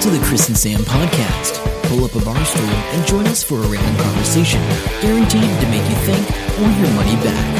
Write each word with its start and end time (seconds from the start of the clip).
Welcome 0.00 0.14
to 0.14 0.18
the 0.18 0.28
Chris 0.28 0.48
and 0.48 0.56
Sam 0.56 0.80
podcast. 0.80 1.62
Pull 1.90 2.06
up 2.06 2.14
a 2.14 2.24
bar 2.24 2.42
stool 2.46 2.64
and 2.64 3.06
join 3.06 3.26
us 3.26 3.42
for 3.42 3.56
a 3.56 3.66
random 3.66 4.02
conversation, 4.02 4.58
guaranteed 5.02 5.42
to 5.42 5.68
make 5.68 5.86
you 5.90 5.96
think 6.06 6.26
or 6.58 6.70
your 6.80 6.90
money 6.94 7.16
back. 7.22 7.56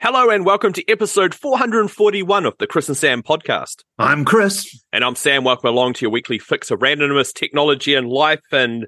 Hello 0.00 0.28
and 0.28 0.44
welcome 0.44 0.74
to 0.74 0.86
episode 0.86 1.34
441 1.34 2.44
of 2.44 2.58
the 2.58 2.66
Chris 2.66 2.88
and 2.88 2.98
Sam 2.98 3.22
podcast. 3.22 3.84
I'm 3.98 4.26
Chris. 4.26 4.84
And 4.92 5.02
I'm 5.02 5.14
Sam. 5.14 5.44
Welcome 5.44 5.70
along 5.70 5.94
to 5.94 6.02
your 6.02 6.10
weekly 6.10 6.38
fix 6.38 6.70
of 6.70 6.80
randomness, 6.80 7.32
technology, 7.32 7.94
and 7.94 8.06
life, 8.06 8.44
and 8.52 8.86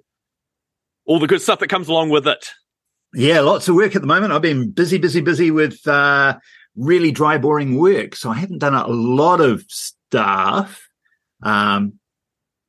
all 1.07 1.19
the 1.19 1.27
good 1.27 1.41
stuff 1.41 1.61
that 1.61 1.69
comes 1.69 1.89
along 1.89 2.11
with 2.11 2.29
it. 2.29 2.51
Yeah, 3.15 3.41
lots 3.41 3.69
of 3.69 3.75
work 3.75 3.95
at 3.95 4.01
the 4.01 4.09
moment. 4.09 4.33
I've 4.33 4.43
been 4.43 4.71
busy, 4.71 4.99
busy, 4.99 5.21
busy 5.21 5.51
with 5.51 5.87
uh, 5.87 6.39
really 6.77 7.11
dry, 7.11 7.39
boring 7.39 7.79
work. 7.79 8.17
So 8.17 8.31
I 8.31 8.35
haven't 8.35 8.59
done 8.59 8.75
a 8.75 8.87
lot 8.87 9.41
of 9.41 9.65
stuff. 9.69 10.89
Um, 11.43 11.95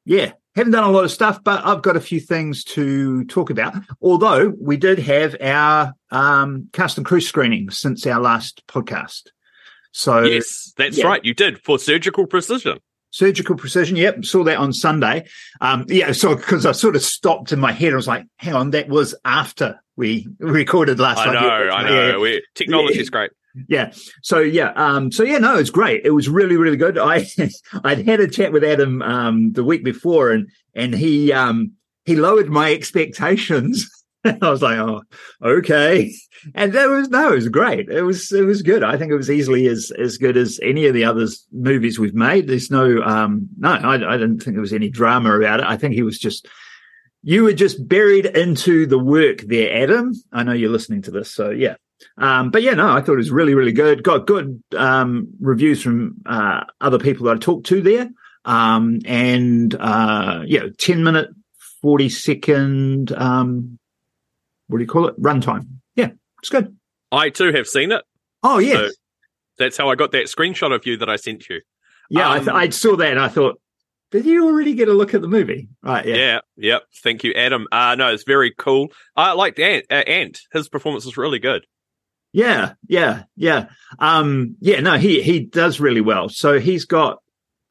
yeah, 0.06 0.34
haven't 0.56 0.74
done 0.74 0.84
a 0.84 0.92
lot 0.92 1.06
of 1.06 1.12
stuff, 1.12 1.44
but 1.44 1.66
I've 1.66 1.82
got 1.82 1.96
a 1.96 2.02
few 2.02 2.20
things 2.20 2.64
to 2.66 3.24
talk 3.26 3.50
about. 3.50 3.76
Although 4.02 4.54
we 4.60 4.78
did 4.78 5.00
have 5.00 5.36
our 5.42 5.94
um, 6.12 6.70
cast 6.74 6.98
and 6.98 7.06
crew 7.06 7.22
screening 7.22 7.70
since 7.70 8.06
our 8.06 8.20
last 8.20 8.66
podcast. 8.68 9.30
So 9.92 10.24
yes, 10.24 10.74
that's 10.78 10.98
yeah. 10.98 11.06
right. 11.06 11.24
You 11.24 11.34
did 11.34 11.60
for 11.64 11.80
surgical 11.80 12.28
precision. 12.28 12.80
Surgical 13.12 13.56
precision. 13.56 13.96
Yep. 13.96 14.26
Saw 14.26 14.44
that 14.44 14.58
on 14.58 14.74
Sunday. 14.74 15.28
Um, 15.62 15.86
yeah. 15.88 16.12
So 16.12 16.36
because 16.36 16.66
I 16.66 16.72
sort 16.72 16.96
of 16.96 17.04
stopped 17.04 17.52
in 17.52 17.60
my 17.60 17.72
head, 17.72 17.94
I 17.94 17.96
was 17.96 18.08
like, 18.08 18.26
hang 18.38 18.56
on, 18.56 18.72
that 18.72 18.90
was 18.90 19.14
after 19.24 19.80
we 19.96 20.28
recorded 20.40 21.00
last 21.00 21.20
I 21.20 21.34
know, 21.34 21.64
Yeah, 21.66 21.74
I 21.74 21.84
know. 21.90 22.08
yeah. 22.10 22.18
We, 22.18 22.44
technology 22.56 23.00
is 23.00 23.10
great. 23.10 23.32
Yeah. 23.68 23.92
So 24.24 24.40
yeah. 24.40 24.72
Um, 24.76 25.12
so 25.12 25.24
yeah, 25.24 25.38
no, 25.38 25.58
it's 25.58 25.70
great. 25.70 26.02
It 26.06 26.12
was 26.12 26.28
really, 26.28 26.58
really 26.58 26.78
good. 26.78 26.98
I 26.98 27.28
I'd 27.84 28.06
had 28.08 28.20
a 28.20 28.28
chat 28.28 28.52
with 28.52 28.64
Adam 28.64 29.02
um 29.04 29.52
the 29.54 29.64
week 29.64 29.84
before 29.84 30.32
and 30.32 30.48
and 30.74 30.94
he 30.94 31.32
um 31.32 31.74
he 32.06 32.16
lowered 32.16 32.50
my 32.50 32.74
expectations. 32.74 33.90
I 34.26 34.50
was 34.50 34.62
like, 34.62 34.78
oh, 34.80 35.02
okay. 35.44 36.14
And 36.56 36.74
that 36.74 36.90
was 36.90 37.10
no, 37.10 37.34
it 37.34 37.36
was 37.36 37.50
great. 37.50 37.90
It 37.90 38.02
was 38.02 38.32
it 38.32 38.44
was 38.46 38.64
good. 38.64 38.84
I 38.84 38.98
think 38.98 39.12
it 39.12 39.18
was 39.18 39.30
easily 39.30 39.68
as 39.68 39.92
as 40.00 40.18
good 40.18 40.36
as 40.36 40.60
any 40.64 40.88
of 40.88 40.94
the 40.96 41.04
others 41.06 41.46
movies 41.52 42.00
we've 42.00 42.16
made. 42.16 42.48
There's 42.48 42.72
no 42.72 43.04
um 43.04 43.48
no, 43.58 43.70
I, 43.70 44.16
I 44.16 44.18
didn't 44.18 44.40
think 44.40 44.56
there 44.56 44.62
was 44.62 44.74
any 44.74 44.90
drama 44.90 45.38
about 45.38 45.60
it. 45.60 45.68
I 45.68 45.78
think 45.78 45.94
he 45.94 46.04
was 46.04 46.18
just 46.18 46.48
you 47.24 47.44
were 47.44 47.54
just 47.54 47.88
buried 47.88 48.26
into 48.26 48.86
the 48.86 49.00
work 49.00 49.42
there, 49.42 49.84
Adam. 49.84 50.14
I 50.32 50.44
know 50.44 50.52
you're 50.52 50.70
listening 50.70 51.02
to 51.04 51.12
this, 51.12 51.34
so 51.34 51.50
yeah. 51.50 51.76
Um, 52.18 52.52
but 52.52 52.62
yeah, 52.62 52.74
no, 52.74 52.92
I 52.92 53.02
thought 53.02 53.14
it 53.14 53.18
was 53.18 53.32
really, 53.32 53.56
really 53.56 53.72
good. 53.72 54.04
Got 54.04 54.28
good 54.28 54.62
um, 54.76 55.30
reviews 55.40 55.82
from 55.82 56.18
uh, 56.26 56.66
other 56.82 57.00
people 57.00 57.26
that 57.26 57.38
I 57.38 57.40
talked 57.40 57.66
to 57.68 57.82
there. 57.82 58.10
Um, 58.46 59.00
and 59.06 59.74
uh, 59.80 60.42
yeah, 60.46 60.64
10 60.78 61.04
minute, 61.04 61.30
40 61.82 62.10
second, 62.10 63.12
um, 63.14 63.80
what 64.68 64.80
do 64.80 64.84
you 64.84 64.90
call 64.90 65.08
it? 65.08 65.20
Runtime. 65.22 65.68
Yeah, 65.96 66.10
it's 66.42 66.50
good. 66.50 66.76
I 67.12 67.30
too 67.30 67.54
have 67.54 67.68
seen 67.68 67.94
it. 67.94 68.04
Oh, 68.42 68.58
yes. 68.58 68.78
So 68.78 68.90
that's 69.58 69.78
how 69.78 69.90
I 69.90 69.96
got 69.96 70.12
that 70.12 70.26
screenshot 70.26 70.76
of 70.76 70.86
you 70.86 70.98
that 70.98 71.10
I 71.10 71.16
sent 71.16 71.48
you. 71.48 71.62
yeah, 72.10 72.30
I, 72.30 72.38
th- 72.40 72.50
um, 72.50 72.56
I 72.56 72.70
saw 72.70 72.98
that 72.98 73.12
and 73.12 73.20
I 73.20 73.30
thought, 73.30 73.62
did 74.14 74.26
you 74.26 74.46
already 74.48 74.74
get 74.76 74.88
a 74.88 74.94
look 74.94 75.14
at 75.14 75.22
the 75.22 75.28
movie? 75.28 75.68
Right. 75.82 76.06
Yeah. 76.06 76.16
Yeah. 76.16 76.40
Yep. 76.56 76.84
Thank 77.04 77.24
you, 77.26 77.34
Adam. 77.34 77.68
Uh, 77.72 77.96
no, 77.96 78.14
it's 78.14 78.24
very 78.24 78.54
cool. 78.58 78.88
I 79.16 79.34
liked 79.34 79.60
Ant. 79.60 79.86
Uh, 79.92 79.96
Ant. 79.96 80.40
His 80.54 80.70
performance 80.70 81.04
was 81.06 81.18
really 81.18 81.40
good. 81.40 81.66
Yeah, 82.32 82.74
yeah, 82.88 83.24
yeah. 83.36 83.68
Um, 84.00 84.56
yeah, 84.60 84.80
no, 84.80 84.98
he 84.98 85.22
he 85.22 85.42
does 85.42 85.80
really 85.80 86.02
well. 86.02 86.30
So 86.30 86.60
he's 86.60 86.86
got 86.86 87.20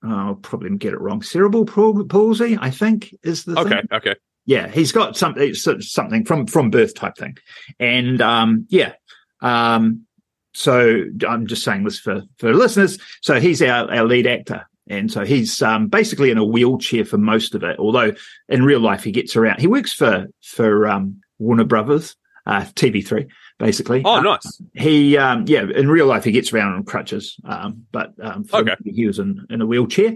oh, 0.04 0.08
I'll 0.08 0.34
probably 0.36 0.76
get 0.76 0.92
it 0.92 1.00
wrong. 1.00 1.22
Cerebral 1.22 1.64
palsy, 1.64 2.56
I 2.60 2.70
think, 2.70 3.12
is 3.24 3.44
the 3.44 3.58
Okay. 3.58 3.70
thing. 3.70 3.88
Okay. 3.90 4.14
Yeah, 4.44 4.68
he's 4.68 4.92
got 4.92 5.16
something 5.16 5.54
something 5.54 6.24
from 6.24 6.46
from 6.46 6.70
birth 6.70 6.94
type 6.94 7.16
thing, 7.16 7.36
and 7.80 8.20
um, 8.20 8.66
yeah. 8.68 8.92
Um, 9.40 10.06
so 10.54 11.04
I'm 11.26 11.46
just 11.46 11.64
saying 11.64 11.82
this 11.84 11.98
for 11.98 12.22
for 12.38 12.52
listeners. 12.54 12.98
So 13.20 13.40
he's 13.40 13.62
our 13.62 13.92
our 13.92 14.04
lead 14.04 14.26
actor. 14.28 14.64
And 14.88 15.10
so 15.12 15.24
he's 15.24 15.62
um, 15.62 15.86
basically 15.88 16.30
in 16.30 16.38
a 16.38 16.44
wheelchair 16.44 17.04
for 17.04 17.18
most 17.18 17.54
of 17.54 17.62
it. 17.62 17.78
Although 17.78 18.12
in 18.48 18.64
real 18.64 18.80
life 18.80 19.04
he 19.04 19.12
gets 19.12 19.36
around. 19.36 19.60
He 19.60 19.66
works 19.68 19.92
for 19.92 20.26
for 20.42 20.88
um, 20.88 21.20
Warner 21.38 21.64
Brothers, 21.64 22.16
uh, 22.46 22.62
TV3, 22.74 23.28
basically. 23.58 24.02
Oh, 24.04 24.14
Uh, 24.16 24.20
nice. 24.22 24.60
he 24.74 25.16
um 25.16 25.44
yeah 25.46 25.62
in 25.74 25.88
real 25.88 26.06
life 26.06 26.24
he 26.24 26.32
gets 26.32 26.52
around 26.52 26.72
on 26.74 26.82
crutches 26.84 27.36
um 27.44 27.86
but 27.92 28.12
um 28.20 28.44
Okay. 28.52 28.74
he 28.84 29.06
was 29.06 29.18
in, 29.20 29.46
in 29.50 29.60
a 29.62 29.66
wheelchair 29.66 30.14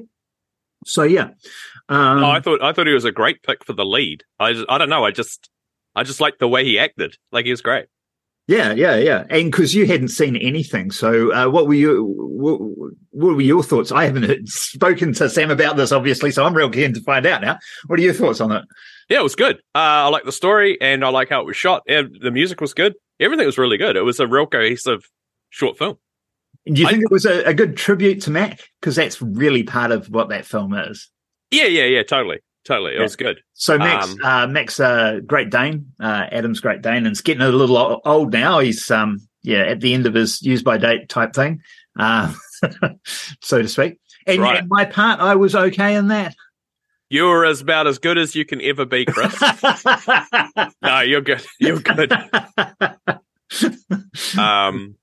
so 0.84 1.03
yeah 1.04 1.28
um 1.88 2.25
oh, 2.25 2.31
I 2.31 2.41
thought 2.41 2.60
I 2.62 2.72
thought 2.72 2.87
he 2.88 2.93
was 2.93 3.04
a 3.04 3.12
great 3.12 3.43
pick 3.44 3.65
for 3.65 3.72
the 3.72 3.84
lead. 3.84 4.25
I 4.41 4.53
just, 4.53 4.66
I 4.69 4.78
don't 4.78 4.88
know. 4.91 5.04
I 5.04 5.12
just 5.12 5.48
I 5.94 6.03
just 6.03 6.21
liked 6.21 6.41
the 6.41 6.48
way 6.48 6.65
he 6.65 6.78
acted. 6.78 7.16
Like 7.31 7.44
he 7.44 7.53
was 7.53 7.62
great. 7.62 7.87
Yeah 8.49 8.73
yeah 8.73 8.97
yeah 8.97 9.25
and 9.31 9.51
because 9.51 9.75
you 9.75 9.87
hadn't 9.87 10.09
seen 10.09 10.37
anything 10.37 10.91
so 10.91 11.33
uh 11.33 11.49
what 11.49 11.67
were 11.67 11.75
you 11.75 12.05
what, 12.19 12.61
what 13.11 13.34
were 13.34 13.41
your 13.41 13.62
thoughts 13.62 13.91
i 13.91 14.05
haven't 14.05 14.49
spoken 14.49 15.12
to 15.12 15.29
sam 15.29 15.51
about 15.51 15.77
this 15.77 15.91
obviously 15.93 16.31
so 16.31 16.45
i'm 16.45 16.55
real 16.55 16.71
keen 16.71 16.93
to 16.95 17.01
find 17.03 17.27
out 17.27 17.41
now 17.41 17.59
what 17.89 17.99
are 17.99 18.03
your 18.03 18.15
thoughts 18.15 18.41
on 18.41 18.53
it 18.53 18.65
Yeah, 19.09 19.21
it 19.21 19.23
was 19.23 19.37
good. 19.37 19.57
Uh, 19.73 20.07
I 20.07 20.09
like 20.09 20.25
the 20.25 20.33
story 20.33 20.79
and 20.81 21.05
I 21.05 21.11
like 21.11 21.29
how 21.29 21.41
it 21.41 21.47
was 21.47 21.57
shot. 21.57 21.83
And 21.87 22.17
the 22.21 22.33
music 22.33 22.61
was 22.61 22.75
good. 22.75 22.95
Everything 23.21 23.47
was 23.47 23.57
really 23.57 23.77
good. 23.79 23.95
It 23.95 24.03
was 24.03 24.19
a 24.19 24.27
real 24.27 24.47
cohesive 24.49 25.09
short 25.51 25.78
film. 25.78 25.95
do 26.67 26.73
you 26.81 26.89
I- 26.89 26.91
think 26.91 27.05
it 27.05 27.13
was 27.13 27.25
a, 27.25 27.45
a 27.45 27.55
good 27.55 27.77
tribute 27.77 28.21
to 28.23 28.31
mac 28.33 28.61
because 28.81 28.97
that's 28.97 29.23
really 29.23 29.63
part 29.63 29.93
of 29.93 30.09
what 30.11 30.28
that 30.31 30.45
film 30.45 30.75
is 30.75 31.09
Yeah, 31.53 31.67
yeah, 31.67 31.84
yeah. 31.84 32.03
Totally, 32.03 32.41
totally. 32.66 32.93
It 32.93 32.97
Yeah. 32.97 33.03
was 33.03 33.16
good. 33.16 33.41
So 33.54 33.78
Max, 33.78 34.10
Um, 34.12 34.19
uh, 34.25 34.47
Max, 34.49 34.78
uh, 34.81 35.21
Great 35.27 35.50
Dane, 35.50 35.93
uh, 36.00 36.27
Adam's 36.32 36.60
Great 36.60 36.82
Dane, 36.82 36.99
and 36.99 37.09
it's 37.09 37.21
getting 37.21 37.43
a 37.43 37.49
little 37.49 38.00
old 38.04 38.32
now. 38.32 38.59
He's, 38.59 38.91
um, 38.91 39.21
yeah, 39.43 39.60
at 39.62 39.81
the 39.81 39.94
end 39.94 40.06
of 40.06 40.15
his 40.15 40.43
use 40.43 40.62
by 40.62 40.77
date 40.78 41.09
type 41.09 41.32
thing, 41.34 41.62
uh, 41.99 42.32
so 43.41 43.62
to 43.62 43.69
speak. 43.69 43.99
And, 44.27 44.43
Right. 44.43 44.59
and 44.59 44.69
my 44.69 44.84
part, 44.84 45.21
I 45.21 45.37
was 45.37 45.54
okay 45.54 45.94
in 45.94 46.09
that. 46.09 46.34
You're 47.09 47.44
as 47.44 47.60
about 47.60 47.87
as 47.87 47.99
good 47.99 48.19
as 48.19 48.34
you 48.34 48.44
can 48.44 48.60
ever 48.60 48.84
be, 48.84 49.04
Chris. 49.04 49.41
no, 50.83 51.00
you're 51.00 51.21
good. 51.21 51.44
You're 51.60 51.78
good. 51.78 52.12
Um, 54.37 54.97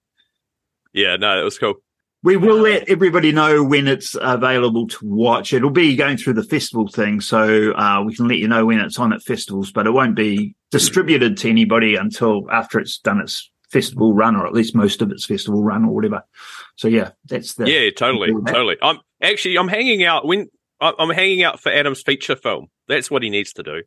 yeah, 0.91 1.16
no, 1.16 1.40
it 1.40 1.44
was 1.44 1.57
cool. 1.57 1.75
We 2.23 2.38
will 2.38 2.57
let 2.57 2.89
everybody 2.89 3.31
know 3.34 3.63
when 3.63 3.88
it's 3.88 4.16
available 4.19 4.88
to 4.88 4.97
watch. 5.06 5.53
It'll 5.53 5.69
be 5.69 5.95
going 5.95 6.17
through 6.17 6.34
the 6.34 6.44
festival 6.44 6.88
thing, 6.88 7.19
so 7.22 7.73
uh, 7.73 8.01
we 8.06 8.16
can 8.16 8.28
let 8.28 8.38
you 8.38 8.47
know 8.47 8.66
when 8.66 8.79
it's 8.79 8.97
on 8.97 9.11
at 9.13 9.22
festivals, 9.22 9.72
but 9.72 9.85
it 9.85 9.91
won't 9.91 10.16
be 10.16 10.56
distributed 10.72 11.38
to 11.38 11.50
anybody 11.50 11.95
until 11.95 12.50
after 12.50 12.79
it's 12.79 12.97
done 12.97 13.19
its 13.19 13.51
festival 13.72 14.13
run, 14.13 14.35
or 14.35 14.47
at 14.47 14.53
least 14.53 14.73
most 14.73 15.01
of 15.01 15.12
its 15.12 15.25
festival 15.25 15.62
run, 15.63 15.83
or 15.83 15.94
whatever. 15.94 16.23
So 16.78 16.88
yeah, 16.88 17.12
that's 17.25 17.56
the 17.56 17.69
Yeah, 17.69 17.89
totally, 17.91 18.29
totally. 18.47 18.78
I'm 18.81 19.00
actually 19.22 19.57
I'm 19.57 19.67
hanging 19.67 20.03
out 20.03 20.25
when 20.25 20.47
I- 20.79 20.94
I'm 20.97 21.09
hanging 21.09 21.44
out 21.44 21.59
for 21.59 21.72
Adam's 21.72 22.01
feature 22.01 22.35
film. 22.35 22.67
That's 22.88 23.12
what 23.12 23.23
he 23.23 23.29
needs 23.29 23.53
to 23.53 23.63
do. 23.63 23.83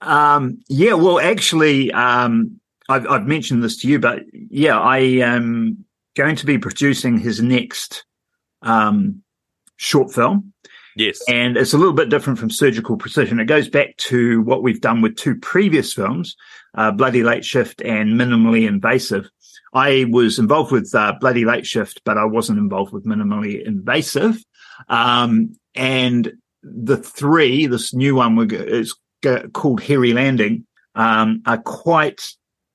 Um, 0.00 0.60
yeah, 0.68 0.94
well, 0.94 1.20
actually, 1.20 1.92
um, 1.92 2.60
I've, 2.88 3.06
I've 3.06 3.26
mentioned 3.26 3.62
this 3.62 3.78
to 3.82 3.88
you, 3.88 3.98
but 3.98 4.22
yeah, 4.32 4.78
I 4.78 4.98
am 4.98 5.84
going 6.16 6.36
to 6.36 6.46
be 6.46 6.58
producing 6.58 7.18
his 7.18 7.40
next 7.42 8.04
um, 8.62 9.22
short 9.76 10.12
film, 10.12 10.52
Yes. 10.96 11.20
and 11.28 11.56
it's 11.56 11.72
a 11.72 11.78
little 11.78 11.94
bit 11.94 12.10
different 12.10 12.38
from 12.38 12.50
Surgical 12.50 12.96
Precision. 12.96 13.40
It 13.40 13.46
goes 13.46 13.68
back 13.68 13.96
to 13.98 14.42
what 14.42 14.62
we've 14.62 14.80
done 14.80 15.00
with 15.00 15.16
two 15.16 15.36
previous 15.36 15.92
films, 15.92 16.36
uh, 16.74 16.90
Bloody 16.92 17.22
Late 17.22 17.44
Shift 17.44 17.80
and 17.82 18.10
Minimally 18.20 18.66
Invasive. 18.68 19.28
I 19.74 20.06
was 20.10 20.38
involved 20.38 20.70
with 20.70 20.94
uh, 20.94 21.14
Bloody 21.18 21.44
Late 21.46 21.66
Shift, 21.66 22.02
but 22.04 22.18
I 22.18 22.24
wasn't 22.26 22.58
involved 22.58 22.92
with 22.92 23.06
Minimally 23.06 23.64
Invasive. 23.66 24.36
Um, 24.88 25.56
and 25.74 26.32
the 26.62 26.98
three, 26.98 27.66
this 27.66 27.94
new 27.94 28.14
one 28.14 28.36
we're, 28.36 28.52
is 28.52 28.94
called 29.52 29.80
Hairy 29.82 30.12
Landing, 30.12 30.66
um, 30.94 31.42
are 31.46 31.58
quite 31.58 32.20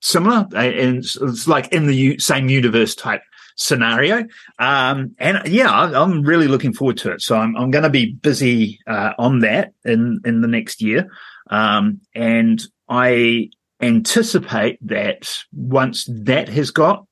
similar. 0.01 0.47
uh, 0.53 0.57
And 0.57 0.97
it's, 0.97 1.47
like 1.47 1.71
in 1.71 1.85
the 1.85 2.17
same 2.17 2.49
universe 2.49 2.95
type 2.95 3.21
scenario. 3.57 4.23
Um, 4.59 5.15
and 5.19 5.41
yeah, 5.47 5.69
I- 5.69 6.01
I'm 6.01 6.21
really 6.21 6.47
looking 6.47 6.73
forward 6.73 6.97
to 6.99 7.11
it. 7.11 7.21
So 7.21 7.35
I'm, 7.37 7.55
I'm 7.57 7.71
going 7.71 7.83
to 7.83 7.89
be 7.89 8.13
busy, 8.13 8.79
uh, 8.87 9.13
on 9.17 9.39
that 9.39 9.73
in, 9.83 10.21
in 10.25 10.41
the 10.41 10.47
next 10.47 10.81
year. 10.81 11.09
Um, 11.49 11.99
and 12.15 12.61
I 12.87 13.49
anticipate 13.81 14.77
that 14.87 15.29
once 15.53 16.07
that 16.09 16.49
has 16.49 16.71
got, 16.71 17.05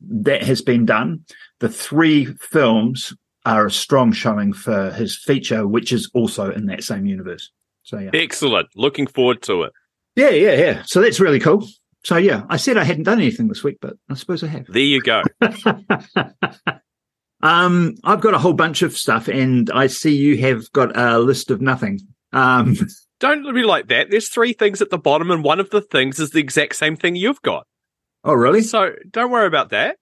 that 0.00 0.42
has 0.42 0.62
been 0.62 0.86
done, 0.86 1.24
the 1.58 1.68
three 1.68 2.24
films 2.40 3.12
are 3.44 3.66
a 3.66 3.70
strong 3.70 4.12
showing 4.12 4.52
for 4.52 4.90
his 4.92 5.16
feature, 5.16 5.66
which 5.66 5.92
is 5.92 6.10
also 6.14 6.50
in 6.50 6.66
that 6.66 6.82
same 6.84 7.06
universe. 7.06 7.50
So 7.82 7.98
yeah, 7.98 8.10
Excellent. 8.14 8.68
Looking 8.76 9.06
forward 9.06 9.42
to 9.42 9.62
it. 9.64 9.72
yeah, 10.16 10.30
yeah, 10.30 10.52
yeah. 10.54 10.82
So 10.84 11.00
that's 11.00 11.20
really 11.20 11.40
cool. 11.40 11.66
So 12.04 12.16
yeah, 12.16 12.44
I 12.48 12.56
said 12.56 12.76
I 12.76 12.84
hadn't 12.84 13.04
done 13.04 13.20
anything 13.20 13.48
this 13.48 13.62
week, 13.64 13.78
but 13.80 13.96
I 14.08 14.14
suppose 14.14 14.42
I 14.42 14.46
have. 14.48 14.66
There 14.66 14.82
you 14.82 15.00
go. 15.02 15.22
um, 17.42 17.94
I've 18.04 18.20
got 18.20 18.34
a 18.34 18.38
whole 18.38 18.52
bunch 18.52 18.82
of 18.82 18.96
stuff, 18.96 19.28
and 19.28 19.70
I 19.70 19.86
see 19.86 20.14
you 20.16 20.36
have 20.38 20.70
got 20.72 20.96
a 20.96 21.18
list 21.18 21.50
of 21.50 21.60
nothing. 21.60 22.00
Um, 22.32 22.76
Don't 23.20 23.54
be 23.54 23.64
like 23.64 23.88
that. 23.88 24.10
There's 24.10 24.30
three 24.30 24.54
things 24.54 24.80
at 24.80 24.88
the 24.88 24.96
bottom, 24.98 25.30
and 25.30 25.44
one 25.44 25.60
of 25.60 25.68
the 25.70 25.82
things 25.82 26.18
is 26.18 26.30
the 26.30 26.40
exact 26.40 26.76
same 26.76 26.96
thing 26.96 27.16
you've 27.16 27.42
got. 27.42 27.66
oh, 28.24 28.32
really? 28.32 28.62
So 28.62 28.92
don't 29.10 29.30
worry 29.30 29.46
about 29.46 29.70
that. 29.70 29.96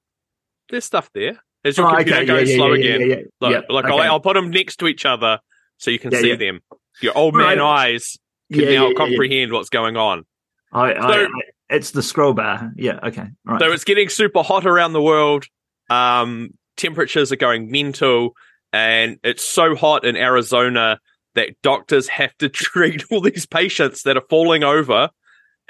There's 0.70 0.84
stuff 0.84 1.10
there. 1.14 1.40
As 1.64 1.76
your 1.76 1.88
Oh, 1.88 1.96
computer 1.96 2.18
okay, 2.18 2.26
goes 2.26 2.48
yeah, 2.50 2.56
slow 2.56 2.72
yeah, 2.74 2.94
again. 2.94 3.00
yeah, 3.00 3.06
yeah. 3.16 3.22
Look, 3.40 3.50
Yeah, 3.52 3.60
look 3.68 3.84
okay. 3.86 3.94
I'll, 3.94 4.12
I'll 4.12 4.20
put 4.20 4.34
them 4.34 4.50
next 4.50 4.76
to 4.76 4.86
each 4.86 5.04
other 5.04 5.40
so 5.78 5.90
you 5.90 5.98
can 5.98 6.12
see 6.12 6.36
them. 6.36 6.60
Your 7.00 7.18
old 7.18 7.34
Right. 7.34 7.56
man 7.56 7.60
eyes 7.60 8.16
can 8.52 8.66
now 8.66 8.92
comprehend 8.92 9.50
what's 9.52 9.68
going 9.68 9.96
on. 9.96 10.24
I, 10.72 10.94
I, 10.94 11.00
So- 11.00 11.24
I, 11.24 11.28
it's 11.70 11.90
the 11.90 12.02
scroll 12.02 12.32
bar. 12.32 12.72
Yeah. 12.76 12.98
Okay. 13.02 13.22
All 13.22 13.54
right. 13.54 13.60
So 13.60 13.72
it's 13.72 13.84
getting 13.84 14.08
super 14.08 14.42
hot 14.42 14.66
around 14.66 14.92
the 14.92 15.02
world. 15.02 15.46
Um, 15.90 16.54
temperatures 16.76 17.32
are 17.32 17.36
going 17.36 17.70
mental, 17.70 18.34
and 18.72 19.18
it's 19.22 19.44
so 19.44 19.74
hot 19.74 20.04
in 20.04 20.16
Arizona 20.16 20.98
that 21.34 21.50
doctors 21.62 22.08
have 22.08 22.36
to 22.38 22.48
treat 22.48 23.04
all 23.10 23.20
these 23.20 23.46
patients 23.46 24.02
that 24.02 24.16
are 24.16 24.24
falling 24.30 24.64
over, 24.64 25.10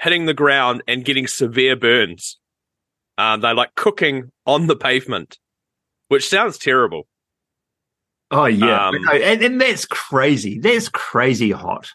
hitting 0.01 0.25
the 0.25 0.33
ground, 0.33 0.83
and 0.87 1.05
getting 1.05 1.27
severe 1.27 1.75
burns. 1.75 2.37
Um, 3.17 3.41
they're 3.41 3.53
like 3.53 3.75
cooking 3.75 4.31
on 4.45 4.67
the 4.67 4.75
pavement, 4.77 5.37
which 6.07 6.29
sounds 6.29 6.57
terrible. 6.57 7.07
oh 8.31 8.45
yeah. 8.45 8.87
um, 8.87 8.95
and, 9.11 9.43
and 9.43 9.61
that's 9.61 9.85
crazy. 9.85 10.59
That's 10.59 10.87
crazy 10.87 11.51
hot. 11.51 11.91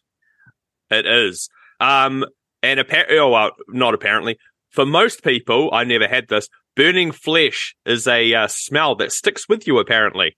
It 0.90 1.06
is. 1.06 1.48
Um, 1.80 2.26
and 2.64 2.80
apparently, 2.80 3.18
oh, 3.18 3.30
well, 3.30 3.52
not 3.68 3.94
apparently. 3.94 4.38
For 4.70 4.84
most 4.84 5.22
people, 5.22 5.70
I 5.72 5.84
never 5.84 6.08
had 6.08 6.28
this. 6.28 6.48
Burning 6.76 7.12
flesh 7.12 7.76
is 7.86 8.06
a 8.08 8.34
uh, 8.34 8.46
smell 8.48 8.96
that 8.96 9.12
sticks 9.12 9.48
with 9.48 9.66
you. 9.66 9.78
Apparently, 9.78 10.36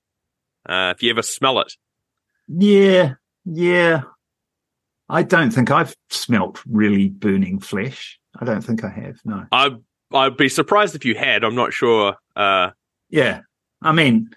uh, 0.69 0.93
if 0.95 1.03
you 1.03 1.11
ever 1.11 1.23
smell 1.23 1.61
it, 1.61 1.73
Yeah. 2.49 3.15
Yeah. 3.45 4.03
I 5.09 5.23
don't 5.23 5.51
think 5.53 5.71
I've 5.71 5.95
smelt 6.11 6.61
really 6.69 7.09
burning 7.09 7.61
flesh. 7.61 8.19
I 8.39 8.45
don't 8.45 8.61
think 8.61 8.83
I 8.85 8.89
have. 8.91 9.17
No. 9.25 9.47
I 9.53 9.77
I'd 10.13 10.37
be 10.37 10.49
surprised 10.49 10.95
if 10.95 11.05
you 11.05 11.15
had. 11.15 11.45
I'm 11.45 11.55
not 11.55 11.73
sure. 11.73 12.17
Uh, 12.35 12.71
Yeah. 13.09 13.41
I 13.83 13.93
mean, 13.93 14.31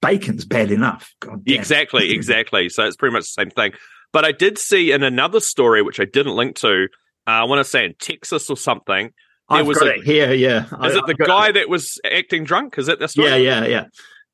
bacon's 0.00 0.44
bad 0.44 0.70
enough. 0.72 1.14
Exactly, 1.46 2.10
exactly. 2.14 2.68
So 2.68 2.84
it's 2.84 2.96
pretty 2.96 3.12
much 3.14 3.22
the 3.22 3.42
same 3.42 3.50
thing. 3.50 3.72
But 4.12 4.24
I 4.24 4.32
did 4.32 4.58
see 4.58 4.92
in 4.92 5.02
another 5.02 5.40
story, 5.40 5.80
which 5.82 6.00
I 6.00 6.04
didn't 6.04 6.34
link 6.36 6.56
to. 6.56 6.88
Uh, 7.26 7.30
I 7.30 7.44
want 7.44 7.60
to 7.60 7.64
say 7.64 7.84
in 7.84 7.94
Texas 7.98 8.50
or 8.50 8.56
something. 8.56 9.12
There 9.50 9.58
I've 9.60 9.66
was 9.66 9.78
got 9.78 9.88
a- 9.88 9.94
it 9.96 10.04
here. 10.04 10.32
Yeah. 10.32 10.64
Is 10.64 10.94
I- 10.94 10.98
it 10.98 11.06
the 11.06 11.14
guy 11.14 11.52
that 11.52 11.68
was 11.68 12.00
acting 12.04 12.44
drunk? 12.44 12.78
Is 12.78 12.88
it 12.88 12.98
this? 12.98 13.12
story? 13.12 13.28
Yeah. 13.28 13.36
Yeah. 13.36 13.66
Yeah. 13.66 13.84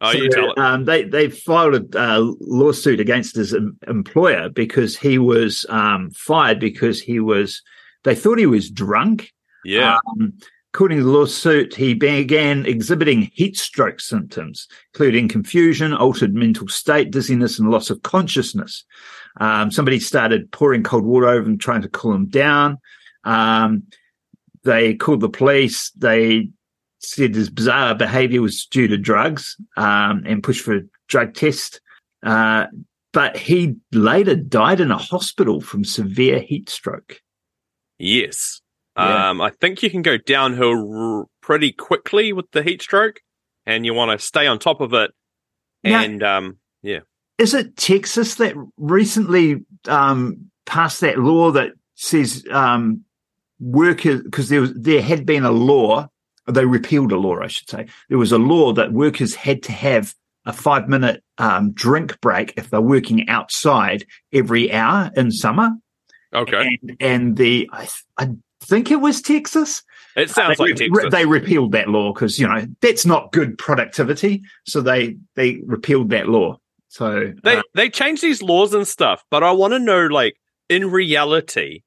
Oh, 0.01 0.13
So, 0.13 0.19
you 0.19 0.29
tell 0.31 0.53
it. 0.53 0.59
Um, 0.59 0.85
they 0.85 1.03
they 1.05 1.29
filed 1.29 1.75
a 1.95 1.99
uh, 2.01 2.33
lawsuit 2.41 3.01
against 3.01 3.35
his 3.35 3.53
em- 3.53 3.77
employer 3.89 4.49
because 4.49 4.97
he 4.97 5.19
was 5.19 5.67
um, 5.69 6.11
fired 6.13 6.61
because 6.61 7.01
he 7.01 7.19
was. 7.21 7.63
They 8.05 8.15
thought 8.15 8.39
he 8.39 8.47
was 8.47 8.71
drunk. 8.71 9.33
Yeah. 9.65 9.99
Um, 10.09 10.35
according 10.79 10.99
to 10.99 11.05
the 11.05 11.11
lawsuit, 11.11 11.75
he 11.75 11.93
began 11.93 12.65
exhibiting 12.65 13.33
heat 13.35 13.57
stroke 13.57 13.99
symptoms, 13.99 14.69
including 14.95 15.27
confusion, 15.27 15.93
altered 15.93 16.33
mental 16.33 16.69
state, 16.69 17.11
dizziness, 17.11 17.59
and 17.59 17.69
loss 17.69 17.91
of 17.91 18.01
consciousness. 18.03 18.85
Um, 19.41 19.73
somebody 19.73 19.99
started 19.99 20.53
pouring 20.53 20.85
cold 20.85 21.05
water 21.05 21.27
over 21.27 21.45
him, 21.51 21.59
trying 21.59 21.83
to 21.83 21.89
cool 21.89 22.13
him 22.13 22.27
down. 22.27 22.79
Um, 23.25 23.89
they 24.63 24.95
called 24.95 25.21
the 25.21 25.29
police. 25.29 25.91
They 25.97 26.51
said 27.01 27.35
his 27.35 27.51
bizarre 27.51 27.97
behavior 27.97 28.41
was 28.41 28.65
due 28.65 28.87
to 28.87 28.97
drugs 28.97 29.57
um, 29.77 30.23
and 30.27 30.45
pushed 30.45 30.65
for 30.65 30.77
a 30.77 30.83
drug 31.09 31.35
test. 31.35 31.81
Uh, 32.23 32.67
but 33.13 33.37
he 33.37 33.75
later 33.91 34.37
died 34.37 34.81
in 34.81 34.93
a 34.93 34.97
hospital 34.97 35.61
from 35.61 35.83
severe 35.83 36.39
heat 36.39 36.69
stroke. 36.69 37.21
Yes. 37.99 38.61
Yeah. 38.99 39.31
Um, 39.31 39.41
I 39.41 39.51
think 39.51 39.83
you 39.83 39.91
can 39.91 40.03
go 40.03 40.17
downhill 40.17 41.21
r- 41.21 41.27
pretty 41.41 41.73
quickly 41.73 42.33
with 42.33 42.51
the 42.51 42.63
heat 42.63 42.83
stroke, 42.83 43.21
and 43.65 43.87
you 43.87 43.95
want 43.95 44.19
to 44.19 44.25
stay 44.25 44.47
on 44.47 44.59
top 44.59 44.81
of 44.81 44.93
it. 44.93 45.13
Now- 45.85 46.03
And 46.03 46.23
um, 46.23 46.59
yeah, 46.83 47.01
Is 47.39 47.55
it 47.55 47.77
Texas 47.77 48.35
that 48.37 48.55
recently 48.77 49.65
um, 49.87 50.51
passed 50.67 51.01
that 51.01 51.19
law 51.19 51.51
that 51.53 51.73
says 51.95 52.45
um, 52.51 53.05
workers 53.61 54.23
because 54.23 54.49
there 54.49 54.61
was 54.61 54.73
there 54.75 55.03
had 55.03 55.27
been 55.27 55.45
a 55.45 55.51
law 55.51 56.09
they 56.47 56.65
repealed 56.65 57.11
a 57.13 57.17
law 57.17 57.41
I 57.41 57.49
should 57.49 57.69
say 57.69 57.87
there 58.09 58.19
was 58.19 58.33
a 58.33 58.39
law 58.39 58.73
that 58.75 58.93
workers 58.93 59.35
had 59.35 59.65
to 59.65 59.73
have 59.73 60.15
a 60.47 60.53
five 60.53 60.89
minute 60.89 61.23
um, 61.39 61.73
drink 61.73 62.21
break 62.21 62.55
if 62.57 62.71
they're 62.71 62.81
working 62.81 63.29
outside 63.29 64.07
every 64.33 64.73
hour 64.73 65.11
in 65.17 65.33
summer 65.33 65.71
okay. 66.33 66.79
and, 66.83 66.97
and 67.01 67.37
the 67.37 67.69
I, 67.73 67.89
I 68.17 68.29
think 68.69 68.91
it 68.91 69.01
was 69.01 69.21
Texas 69.23 69.83
It 70.17 70.31
sounds 70.31 70.59
they, 70.59 70.65
like 70.65 70.77
Texas. 70.77 71.11
they 71.11 71.27
repealed 71.27 71.73
that 71.73 71.89
law 71.89 72.13
because 72.13 72.39
you 72.39 72.47
know 72.47 72.67
that's 72.81 73.07
not 73.07 73.33
good 73.33 73.59
productivity 73.59 74.43
so 74.67 74.81
they 74.81 75.17
they 75.35 75.61
repealed 75.67 76.11
that 76.11 76.29
law 76.29 76.59
so 76.89 77.33
They 77.45 77.59
uh, 77.59 77.63
they 77.75 77.91
change 77.91 78.21
these 78.23 78.43
laws 78.43 78.75
and 78.75 78.87
stuff, 78.89 79.23
but 79.31 79.43
I 79.43 79.53
want 79.53 79.75
to 79.75 79.79
know, 79.79 80.07
like, 80.07 80.37
in 80.69 80.91
reality, 80.91 81.83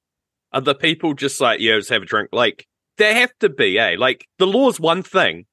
are 0.53 0.61
the 0.61 0.75
people 0.75 1.13
just 1.13 1.41
like, 1.41 1.59
yeah, 1.59 1.77
just 1.77 1.89
have 1.89 2.03
a 2.03 2.05
drink? 2.05 2.29
Like, 2.31 2.67
there 2.97 3.15
have 3.15 3.33
to 3.39 3.49
be, 3.49 3.79
eh? 3.79 3.95
Like, 3.97 4.27
the 4.37 4.47
law's 4.47 4.79
one 4.79 5.03
thing, 5.03 5.45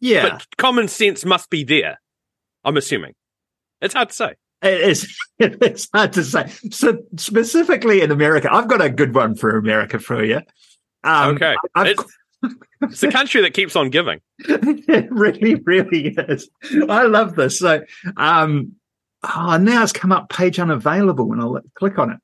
yeah 0.00 0.28
but 0.28 0.46
common 0.56 0.88
sense 0.88 1.24
must 1.24 1.50
be 1.50 1.64
there. 1.64 2.00
I'm 2.64 2.76
assuming. 2.76 3.14
It's 3.80 3.94
hard 3.94 4.08
to 4.08 4.14
say. 4.14 4.34
It 4.62 4.80
is. 4.80 5.16
It's 5.40 5.88
hard 5.94 6.12
to 6.14 6.24
say. 6.24 6.48
So 6.72 6.98
specifically 7.16 8.00
in 8.00 8.10
America, 8.10 8.52
I've 8.52 8.66
got 8.66 8.80
a 8.82 8.90
good 8.90 9.14
one 9.14 9.36
for 9.36 9.56
America 9.56 10.00
for 10.00 10.24
you. 10.24 10.40
Um, 11.04 11.36
okay, 11.36 11.54
it's, 11.76 12.02
it's 12.82 13.00
the 13.00 13.12
country 13.12 13.40
that 13.42 13.54
keeps 13.54 13.76
on 13.76 13.90
giving. 13.90 14.20
it 14.40 15.06
really, 15.12 15.54
really 15.54 16.08
is. 16.08 16.48
I 16.88 17.04
love 17.04 17.36
this. 17.36 17.60
So, 17.60 17.82
um, 18.16 18.72
oh, 19.22 19.58
now 19.58 19.84
it's 19.84 19.92
come 19.92 20.10
up 20.10 20.28
page 20.28 20.58
unavailable 20.58 21.28
when 21.28 21.40
I 21.40 21.60
click 21.76 22.00
on 22.00 22.10
it. 22.10 22.18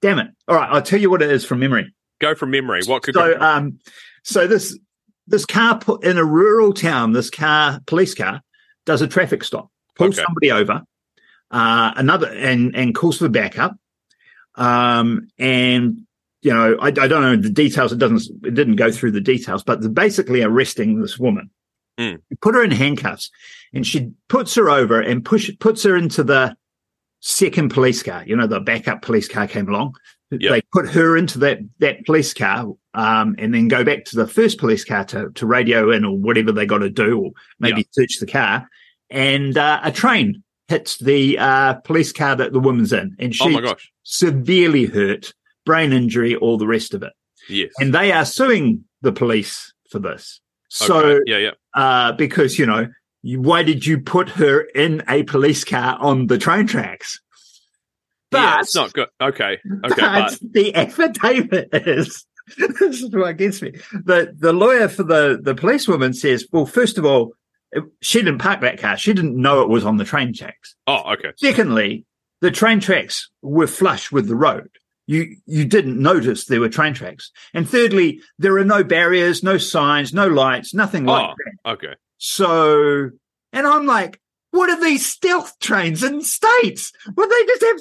Damn 0.00 0.20
it! 0.20 0.28
All 0.46 0.54
right, 0.54 0.70
I'll 0.70 0.80
tell 0.82 1.00
you 1.00 1.10
what 1.10 1.22
it 1.22 1.30
is 1.32 1.44
from 1.44 1.58
memory. 1.58 1.92
Go 2.20 2.36
from 2.36 2.52
memory. 2.52 2.82
What 2.86 3.02
could 3.02 3.14
So, 3.16 3.34
go- 3.34 3.40
um, 3.44 3.80
so 4.22 4.46
this 4.46 4.78
this 5.26 5.44
car 5.44 5.80
in 6.04 6.18
a 6.18 6.24
rural 6.24 6.72
town, 6.72 7.12
this 7.14 7.30
car, 7.30 7.80
police 7.88 8.14
car, 8.14 8.42
does 8.86 9.02
a 9.02 9.08
traffic 9.08 9.42
stop, 9.42 9.70
pulls 9.96 10.16
Okay. 10.18 10.24
somebody 10.24 10.52
over, 10.52 10.82
uh, 11.50 11.92
another, 11.96 12.28
and 12.28 12.74
and 12.74 12.94
calls 12.94 13.18
for 13.18 13.28
backup. 13.28 13.76
Um, 14.56 15.28
and 15.38 16.06
you 16.42 16.52
know, 16.52 16.76
I, 16.80 16.86
I 16.86 16.90
don't 16.90 17.22
know 17.22 17.36
the 17.36 17.50
details. 17.50 17.92
It 17.92 17.98
doesn't, 17.98 18.22
it 18.44 18.54
didn't 18.54 18.76
go 18.76 18.90
through 18.90 19.12
the 19.12 19.20
details, 19.20 19.62
but 19.62 19.80
they're 19.80 19.90
basically 19.90 20.42
arresting 20.42 21.00
this 21.00 21.18
woman, 21.18 21.50
Hmm. 21.98 22.14
put 22.40 22.54
her 22.54 22.64
in 22.64 22.70
handcuffs, 22.70 23.30
and 23.74 23.86
she 23.86 24.12
puts 24.28 24.54
her 24.54 24.70
over 24.70 25.00
and 25.00 25.24
push 25.24 25.50
puts 25.58 25.82
her 25.82 25.96
into 25.96 26.22
the 26.24 26.56
second 27.20 27.70
police 27.70 28.02
car. 28.02 28.24
You 28.26 28.36
know, 28.36 28.46
the 28.46 28.60
backup 28.60 29.02
police 29.02 29.28
car 29.28 29.46
came 29.46 29.68
along. 29.68 29.96
Yep. 30.30 30.50
They 30.50 30.62
put 30.72 30.88
her 30.90 31.16
into 31.16 31.40
that 31.40 31.58
that 31.80 32.06
police 32.06 32.32
car, 32.32 32.72
um, 32.94 33.34
and 33.38 33.52
then 33.52 33.68
go 33.68 33.84
back 33.84 34.04
to 34.06 34.16
the 34.16 34.26
first 34.26 34.58
police 34.58 34.84
car 34.84 35.04
to 35.06 35.30
to 35.30 35.46
radio 35.46 35.90
in 35.90 36.04
or 36.04 36.16
whatever 36.16 36.52
they 36.52 36.66
got 36.66 36.78
to 36.78 36.90
do, 36.90 37.20
or 37.20 37.30
maybe 37.58 37.86
search 37.90 38.18
the 38.20 38.26
car. 38.26 38.68
And 39.10 39.58
uh, 39.58 39.80
a 39.82 39.90
train 39.92 40.42
hits 40.70 40.96
the 40.98 41.36
uh, 41.38 41.74
police 41.84 42.12
car 42.12 42.36
that 42.36 42.52
the 42.52 42.60
woman's 42.60 42.92
in, 42.92 43.14
and 43.18 43.32
oh 43.40 43.44
she's 43.44 43.54
my 43.54 43.60
gosh. 43.60 43.90
severely 44.04 44.86
hurt, 44.86 45.34
brain 45.66 45.92
injury, 45.92 46.36
all 46.36 46.56
the 46.56 46.66
rest 46.66 46.94
of 46.94 47.02
it. 47.02 47.12
Yes. 47.48 47.72
And 47.80 47.92
they 47.92 48.12
are 48.12 48.24
suing 48.24 48.84
the 49.02 49.12
police 49.12 49.74
for 49.90 49.98
this. 49.98 50.40
So, 50.68 50.96
Okay. 50.98 51.20
yeah, 51.26 51.38
yeah. 51.38 51.50
uh, 51.74 52.12
because 52.12 52.58
you 52.58 52.64
know, 52.66 52.86
why 53.22 53.64
did 53.64 53.84
you 53.84 53.98
put 54.00 54.28
her 54.30 54.60
in 54.60 55.02
a 55.08 55.24
police 55.24 55.64
car 55.64 55.98
on 56.00 56.28
the 56.28 56.38
train 56.38 56.66
tracks? 56.68 57.20
yeah, 58.32 58.60
it's 58.60 58.74
not 58.76 58.92
good. 58.92 59.08
Okay. 59.20 59.58
Okay. 59.84 59.96
but 60.00 60.30
But 60.30 60.38
the 60.52 60.74
affidavit 60.76 61.68
is 61.72 62.24
this 62.56 63.02
is 63.02 63.10
what 63.14 63.36
gets 63.36 63.60
me. 63.62 63.72
The 64.04 64.32
the 64.38 64.52
lawyer 64.52 64.88
for 64.88 65.02
the 65.02 65.38
the 65.42 65.54
policewoman 65.54 66.12
says, 66.14 66.46
well, 66.52 66.66
first 66.66 66.96
of 66.98 67.04
all, 67.04 67.32
it- 67.72 67.84
she 68.00 68.18
didn't 68.20 68.38
park 68.38 68.60
that 68.62 68.78
car. 68.80 68.96
She 68.96 69.12
didn't 69.12 69.36
know 69.40 69.62
it 69.62 69.68
was 69.68 69.84
on 69.84 69.96
the 69.96 70.04
train 70.04 70.32
tracks. 70.34 70.74
oh, 70.86 71.12
okay. 71.14 71.32
Secondly, 71.36 72.04
the 72.40 72.50
train 72.50 72.80
tracks 72.80 73.30
were 73.42 73.66
flush 73.66 74.10
with 74.10 74.26
the 74.28 74.34
road. 74.36 74.68
You 75.06 75.36
you 75.46 75.64
didn't 75.64 76.00
notice 76.00 76.44
there 76.44 76.60
were 76.60 76.68
train 76.68 76.94
tracks. 76.94 77.30
And 77.52 77.68
thirdly, 77.68 78.20
there 78.38 78.56
are 78.58 78.64
no 78.64 78.84
barriers, 78.84 79.42
no 79.42 79.58
signs, 79.58 80.12
no 80.14 80.26
lights, 80.28 80.72
nothing 80.72 81.04
like 81.04 81.30
Oh. 81.30 81.34
that. 81.64 81.70
Okay. 81.72 81.94
So, 82.18 83.10
and 83.52 83.66
I'm 83.66 83.86
like, 83.86 84.20
what 84.52 84.70
are 84.70 84.80
these 84.80 85.04
stealth 85.06 85.58
trains 85.58 86.02
in 86.04 86.22
states? 86.22 86.92
Well, 87.16 87.28
they 87.28 87.44
just 87.46 87.62
have 87.62 87.80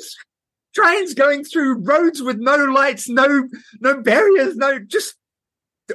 trains 0.75 1.13
going 1.13 1.43
through 1.43 1.84
roads 1.84 2.22
with 2.22 2.38
no 2.39 2.55
lights, 2.65 3.08
no 3.08 3.48
no 3.79 4.01
barriers, 4.01 4.55
no 4.55 4.79
just 4.79 5.15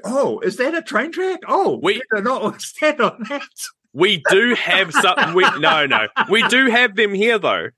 Oh, 0.02 0.40
is 0.40 0.56
that 0.56 0.74
a 0.74 0.82
train 0.82 1.12
track? 1.12 1.40
Oh, 1.46 1.78
We- 1.82 2.00
we 2.12 2.20
not 2.22 2.60
stand 2.72 3.00
on 3.00 3.24
that. 3.28 3.42
We 3.94 4.22
do 4.28 4.54
have 4.56 4.92
some. 4.92 5.34
We 5.34 5.44
no, 5.58 5.86
no. 5.86 6.08
We 6.28 6.46
do 6.48 6.68
have 6.68 6.96
them 6.96 7.14
here 7.14 7.38
though. 7.38 7.68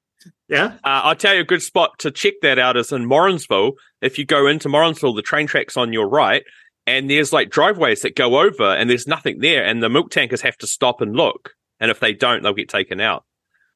Yeah. 0.48 0.76
Uh, 0.84 1.02
I'll 1.04 1.16
tell 1.16 1.34
you 1.34 1.40
a 1.42 1.44
good 1.44 1.62
spot 1.62 1.98
to 2.00 2.10
check 2.10 2.34
that 2.42 2.58
out 2.58 2.76
is 2.76 2.90
in 2.90 3.06
Morrinsville. 3.06 3.72
If 4.00 4.18
you 4.18 4.24
go 4.24 4.46
into 4.46 4.68
Morrinsville, 4.68 5.14
the 5.14 5.22
train 5.22 5.46
track's 5.46 5.76
on 5.76 5.92
your 5.92 6.08
right, 6.08 6.42
and 6.86 7.10
there's 7.10 7.32
like 7.32 7.50
driveways 7.50 8.02
that 8.02 8.16
go 8.16 8.40
over, 8.40 8.64
and 8.64 8.88
there's 8.88 9.06
nothing 9.06 9.40
there, 9.40 9.64
and 9.64 9.82
the 9.82 9.88
milk 9.88 10.10
tankers 10.10 10.40
have 10.40 10.56
to 10.58 10.66
stop 10.66 11.00
and 11.00 11.14
look, 11.14 11.52
and 11.80 11.90
if 11.90 12.00
they 12.00 12.12
don't, 12.12 12.42
they'll 12.42 12.54
get 12.54 12.68
taken 12.68 13.00
out. 13.00 13.24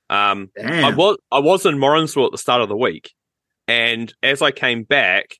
Um, 0.08 0.50
Damn. 0.56 0.84
I 0.84 0.94
was 0.94 1.18
I 1.30 1.38
was 1.40 1.66
in 1.66 1.78
Morrinsville 1.78 2.26
at 2.26 2.32
the 2.32 2.38
start 2.38 2.62
of 2.62 2.68
the 2.68 2.76
week, 2.76 3.12
and 3.68 4.12
as 4.22 4.40
I 4.40 4.50
came 4.50 4.84
back, 4.84 5.36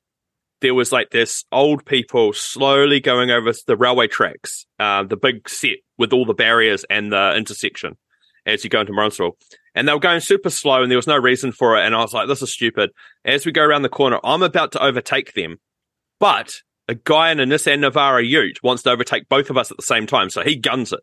there 0.61 0.75
was 0.75 0.91
like 0.91 1.09
this 1.09 1.43
old 1.51 1.85
people 1.85 2.33
slowly 2.33 2.99
going 2.99 3.31
over 3.31 3.51
the 3.67 3.77
railway 3.77 4.07
tracks, 4.07 4.65
uh, 4.79 5.03
the 5.03 5.17
big 5.17 5.49
set 5.49 5.77
with 5.97 6.13
all 6.13 6.25
the 6.25 6.33
barriers 6.33 6.85
and 6.89 7.11
the 7.11 7.35
intersection 7.35 7.97
as 8.45 8.63
you 8.63 8.69
go 8.69 8.81
into 8.81 8.93
Morrinsville. 8.93 9.37
And 9.75 9.87
they 9.87 9.93
were 9.93 9.99
going 9.99 10.19
super 10.19 10.49
slow, 10.49 10.81
and 10.81 10.91
there 10.91 10.97
was 10.97 11.07
no 11.07 11.17
reason 11.17 11.51
for 11.51 11.77
it. 11.77 11.85
And 11.85 11.95
I 11.95 11.99
was 11.99 12.13
like, 12.13 12.27
"This 12.27 12.41
is 12.41 12.51
stupid." 12.51 12.91
As 13.23 13.45
we 13.45 13.51
go 13.51 13.63
around 13.63 13.83
the 13.83 13.89
corner, 13.89 14.19
I'm 14.23 14.43
about 14.43 14.71
to 14.73 14.83
overtake 14.83 15.33
them, 15.33 15.59
but 16.19 16.55
a 16.87 16.95
guy 16.95 17.31
in 17.31 17.39
a 17.39 17.45
Nissan 17.45 17.79
Navara 17.79 18.27
Ute 18.27 18.61
wants 18.63 18.83
to 18.83 18.91
overtake 18.91 19.29
both 19.29 19.49
of 19.49 19.57
us 19.57 19.71
at 19.71 19.77
the 19.77 19.83
same 19.83 20.07
time, 20.07 20.29
so 20.29 20.41
he 20.43 20.55
guns 20.55 20.91
it. 20.91 20.99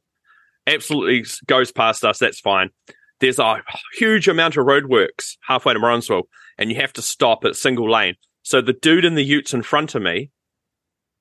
Absolutely 0.67 1.25
goes 1.47 1.73
past 1.73 2.05
us. 2.05 2.19
That's 2.19 2.41
fine 2.41 2.71
there's 3.21 3.39
a 3.39 3.63
huge 3.95 4.29
amount 4.29 4.57
of 4.57 4.67
roadworks 4.67 5.37
halfway 5.47 5.73
to 5.73 5.79
Morrinsville, 5.79 6.29
and 6.57 6.71
you 6.71 6.77
have 6.77 6.93
to 6.95 7.03
stop 7.03 7.45
at 7.45 7.57
single 7.57 7.91
lane. 7.91 8.15
So 8.49 8.63
the 8.63 8.73
dude 8.73 9.05
in 9.05 9.15
the 9.15 9.23
Ute's 9.23 9.53
in 9.53 9.61
front 9.61 9.95
of 9.95 10.01
me, 10.01 10.31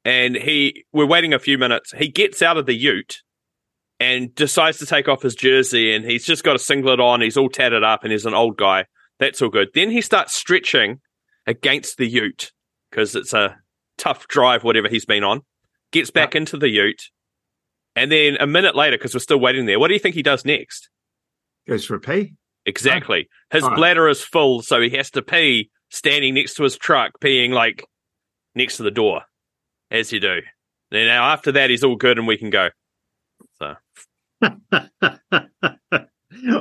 and 0.06 0.34
he, 0.34 0.86
we're 0.94 1.06
waiting 1.06 1.34
a 1.34 1.40
few 1.40 1.58
minutes. 1.58 1.92
He 1.92 2.08
gets 2.08 2.42
out 2.42 2.56
of 2.56 2.66
the 2.66 2.74
Ute 2.74 3.18
and 4.00 4.34
decides 4.34 4.78
to 4.78 4.86
take 4.86 5.10
off 5.10 5.24
his 5.24 5.36
jersey, 5.36 5.94
and 5.94 6.06
he's 6.06 6.26
just 6.26 6.46
got 6.46 6.56
a 6.56 6.60
singlet 6.60 7.02
on. 7.02 7.20
He's 7.20 7.36
all 7.36 7.50
tatted 7.50 7.84
up, 7.84 8.06
and 8.06 8.14
he's 8.14 8.26
an 8.26 8.34
old 8.34 8.56
guy. 8.56 8.86
That's 9.20 9.42
all 9.42 9.50
good. 9.50 9.68
Then 9.74 9.92
he 9.92 10.00
starts 10.00 10.36
stretching 10.36 11.02
against 11.46 11.98
the 11.98 12.08
Ute 12.08 12.54
because 12.92 13.14
it's 13.14 13.34
a 13.34 13.58
tough 13.98 14.30
drive, 14.30 14.64
whatever 14.64 14.88
he's 14.88 15.06
been 15.06 15.26
on. 15.26 15.42
Gets 15.92 16.12
back 16.12 16.34
into 16.34 16.56
the 16.56 16.70
Ute, 16.70 17.10
and 17.94 18.10
then 18.10 18.38
a 18.40 18.48
minute 18.48 18.74
later, 18.74 18.98
because 18.98 19.14
we're 19.14 19.20
still 19.20 19.42
waiting 19.42 19.66
there, 19.66 19.82
what 19.82 19.90
do 19.90 19.96
you 19.96 20.00
think 20.00 20.16
he 20.16 20.24
does 20.24 20.46
next? 20.46 20.90
Goes 21.68 21.84
for 21.84 21.96
a 21.96 22.00
pee. 22.00 22.36
Exactly. 22.66 23.28
His 23.52 23.68
bladder 23.68 24.08
is 24.08 24.22
full, 24.22 24.62
so 24.62 24.80
he 24.80 24.92
has 24.92 25.12
to 25.12 25.22
pee 25.22 25.72
standing 25.90 26.34
next 26.36 26.56
to 26.56 26.64
his 26.64 26.78
truck, 26.78 27.20
peeing 27.20 27.52
like 27.52 27.86
next 28.56 28.78
to 28.78 28.84
the 28.84 28.92
door, 28.92 29.22
as 29.92 30.12
you 30.12 30.20
do. 30.20 30.42
And 30.92 31.08
now 31.08 31.26
after 31.32 31.52
that, 31.54 31.70
he's 31.70 31.84
all 31.84 31.96
good 31.96 32.18
and 32.18 32.28
we 32.28 32.38
can 32.38 32.50
go. 32.50 32.70
So 33.60 33.76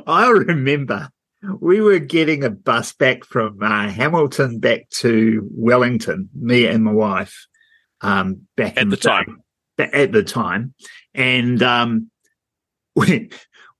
I 0.07 0.29
remember 0.29 1.11
we 1.61 1.81
were 1.81 1.99
getting 1.99 2.45
a 2.45 2.51
bus 2.51 2.93
back 2.93 3.25
from 3.25 3.63
uh, 3.63 3.89
Hamilton 3.89 4.59
back 4.59 4.89
to 4.91 5.49
Wellington, 5.53 6.29
me 6.35 6.67
and 6.67 6.85
my 6.85 6.93
wife, 6.93 7.47
um, 8.01 8.47
back 8.57 8.77
At 8.77 8.83
in 8.83 8.89
the 8.91 8.97
time. 8.97 9.43
At 9.79 10.13
the 10.13 10.23
time, 10.23 10.75
and 11.15 11.63
um, 11.63 12.11
we 12.97 13.31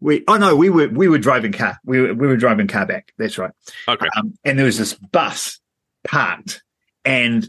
we 0.07 0.23
oh 0.29 0.37
no, 0.37 0.55
we 0.55 0.71
were 0.71 0.87
we 0.87 1.09
were 1.09 1.19
driving 1.19 1.51
car. 1.51 1.81
We 1.85 2.01
were 2.01 2.15
we 2.15 2.29
were 2.29 2.37
driving 2.37 2.69
car 2.69 2.87
back. 2.87 3.13
That's 3.19 3.39
right. 3.39 3.51
okay, 3.89 4.07
Um, 4.17 4.39
and 4.45 4.57
there 4.57 4.65
was 4.65 4.79
this 4.79 4.95
bus 4.95 5.59
parked, 6.07 6.63
and 7.05 7.47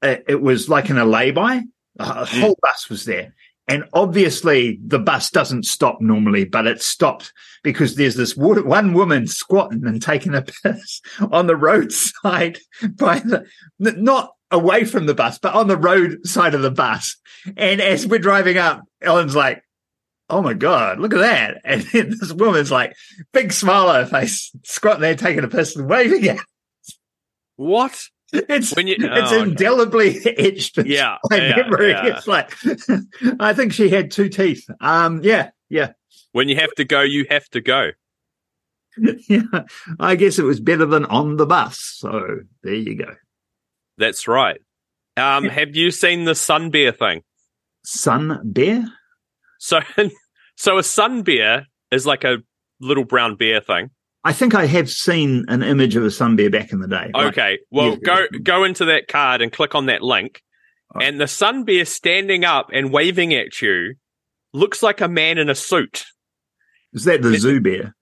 it, 0.00 0.24
it 0.28 0.40
was 0.40 0.68
like 0.68 0.90
in 0.90 0.96
a 0.96 1.04
lay-by. 1.04 1.62
A 1.98 2.24
whole 2.24 2.56
bus 2.62 2.88
was 2.88 3.04
there, 3.04 3.34
and 3.66 3.82
obviously 3.92 4.78
the 4.80 5.00
bus 5.00 5.30
doesn't 5.30 5.64
stop 5.64 6.00
normally, 6.00 6.44
but 6.44 6.68
it 6.68 6.80
stopped 6.80 7.32
because 7.64 7.96
there's 7.96 8.14
this 8.14 8.36
one 8.36 8.92
woman 8.94 9.26
squatting 9.26 9.84
and 9.84 10.00
taking 10.00 10.36
a 10.36 10.42
piss 10.62 11.00
on 11.32 11.48
the 11.48 11.56
roadside 11.56 12.60
by 12.94 13.18
the 13.18 13.44
not 13.80 14.34
away 14.52 14.84
from 14.84 15.06
the 15.06 15.14
bus, 15.14 15.38
but 15.40 15.54
on 15.54 15.66
the 15.66 15.76
road 15.76 16.24
side 16.24 16.54
of 16.54 16.62
the 16.62 16.70
bus. 16.70 17.16
And 17.56 17.80
as 17.80 18.06
we're 18.06 18.20
driving 18.20 18.56
up, 18.56 18.84
Ellen's 19.02 19.34
like. 19.34 19.64
Oh 20.30 20.42
my 20.42 20.52
God, 20.54 20.98
look 21.00 21.14
at 21.14 21.20
that. 21.20 21.60
And 21.64 21.82
then 21.82 22.10
this 22.10 22.32
woman's 22.32 22.70
like, 22.70 22.94
big 23.32 23.52
smile 23.52 23.88
on 23.88 23.94
her 24.04 24.06
face, 24.06 24.50
squatting 24.64 25.00
there, 25.00 25.14
taking 25.14 25.44
a 25.44 25.48
piss 25.48 25.74
and 25.76 25.88
waving 25.88 26.24
it. 26.24 26.40
what? 27.56 27.98
It's 28.32 28.76
When 28.76 28.86
you- 28.86 28.96
it's 28.98 29.32
oh, 29.32 29.42
indelibly 29.42 30.18
etched 30.26 30.76
Yeah, 30.84 31.16
my 31.30 31.36
yeah, 31.38 31.56
memory. 31.56 31.90
yeah. 31.92 32.06
It's 32.18 32.26
like 32.26 32.52
I 33.40 33.54
think 33.54 33.72
she 33.72 33.88
had 33.88 34.10
two 34.10 34.28
teeth. 34.28 34.68
Um, 34.82 35.22
yeah, 35.22 35.50
yeah, 35.70 35.92
When 36.32 36.48
you 36.50 36.56
have 36.56 36.74
to 36.74 36.84
go, 36.84 37.00
you 37.00 37.26
have 37.30 37.48
to 37.50 37.62
go. 37.62 37.92
yeah. 39.28 39.40
I 39.98 40.14
guess 40.16 40.38
it 40.38 40.42
was 40.44 40.60
better 40.60 40.84
than 40.84 41.06
on 41.06 41.36
the 41.38 41.46
bus. 41.46 41.78
So 41.98 42.40
there 42.62 42.74
you 42.74 42.96
go. 42.96 43.14
That's 43.96 44.28
right. 44.28 44.60
Um, 45.16 45.44
have 45.44 45.74
you 45.74 45.90
seen 45.90 46.24
the 46.24 46.34
sun 46.34 46.70
bear 46.70 46.92
thing? 46.92 47.22
Sun 47.84 48.40
bear. 48.44 48.84
So, 49.58 49.80
so 50.56 50.78
a 50.78 50.82
sun 50.82 51.22
bear 51.22 51.66
is 51.90 52.06
like 52.06 52.24
a 52.24 52.38
little 52.80 53.04
brown 53.04 53.36
bear 53.36 53.60
thing. 53.60 53.90
I 54.24 54.32
think 54.32 54.54
I 54.54 54.66
have 54.66 54.90
seen 54.90 55.44
an 55.48 55.62
image 55.62 55.96
of 55.96 56.04
a 56.04 56.10
sun 56.10 56.36
bear 56.36 56.50
back 56.50 56.72
in 56.72 56.80
the 56.80 56.88
day. 56.88 57.10
Like, 57.14 57.26
Okay. 57.32 57.58
Well, 57.70 57.90
Yeah. 57.90 57.96
go 58.04 58.26
go 58.42 58.64
into 58.64 58.86
that 58.86 59.08
card 59.08 59.40
and 59.42 59.52
click 59.52 59.74
on 59.74 59.86
that 59.86 60.02
link, 60.02 60.42
Oh. 60.94 61.00
and 61.00 61.20
the 61.20 61.28
sun 61.28 61.64
bear 61.64 61.84
standing 61.84 62.44
up 62.44 62.70
and 62.72 62.92
waving 62.92 63.32
at 63.34 63.60
you 63.62 63.94
looks 64.52 64.82
like 64.82 65.00
a 65.00 65.08
man 65.08 65.38
in 65.38 65.48
a 65.50 65.54
suit. 65.54 66.04
is 66.92 67.04
that 67.04 67.20
the 67.22 67.36
zoo 67.38 67.60
bear? 67.60 67.94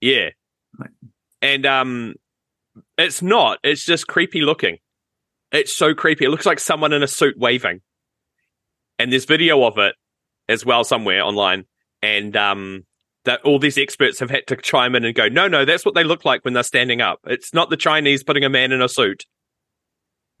Yeah. 0.00 0.30
Right. 0.78 0.90
And 1.42 1.66
um, 1.66 2.14
it's 2.96 3.22
not. 3.22 3.58
It's 3.64 3.84
just 3.84 4.06
creepy 4.06 4.42
looking. 4.42 4.78
It's 5.52 5.72
so 5.72 5.94
creepy. 5.94 6.24
It 6.26 6.30
looks 6.30 6.46
like 6.46 6.60
someone 6.60 6.92
in 6.92 7.02
a 7.02 7.08
suit 7.08 7.36
waving. 7.36 7.80
And 8.98 9.10
there's 9.10 9.24
video 9.24 9.64
of 9.64 9.78
it 9.78 9.94
as 10.50 10.64
well 10.64 10.84
somewhere 10.84 11.22
online. 11.22 11.64
And 12.02 12.36
um, 12.36 12.84
that 13.24 13.40
all 13.42 13.58
these 13.58 13.78
experts 13.78 14.18
have 14.20 14.30
had 14.30 14.46
to 14.48 14.56
chime 14.56 14.94
in 14.94 15.04
and 15.04 15.14
go, 15.14 15.28
no, 15.28 15.48
no, 15.48 15.64
that's 15.64 15.84
what 15.84 15.94
they 15.94 16.04
look 16.04 16.24
like 16.24 16.44
when 16.44 16.54
they're 16.54 16.62
standing 16.62 17.00
up. 17.00 17.20
It's 17.26 17.52
not 17.54 17.70
the 17.70 17.76
Chinese 17.76 18.22
putting 18.24 18.44
a 18.44 18.48
man 18.48 18.72
in 18.72 18.80
a 18.82 18.88
suit. 18.88 19.24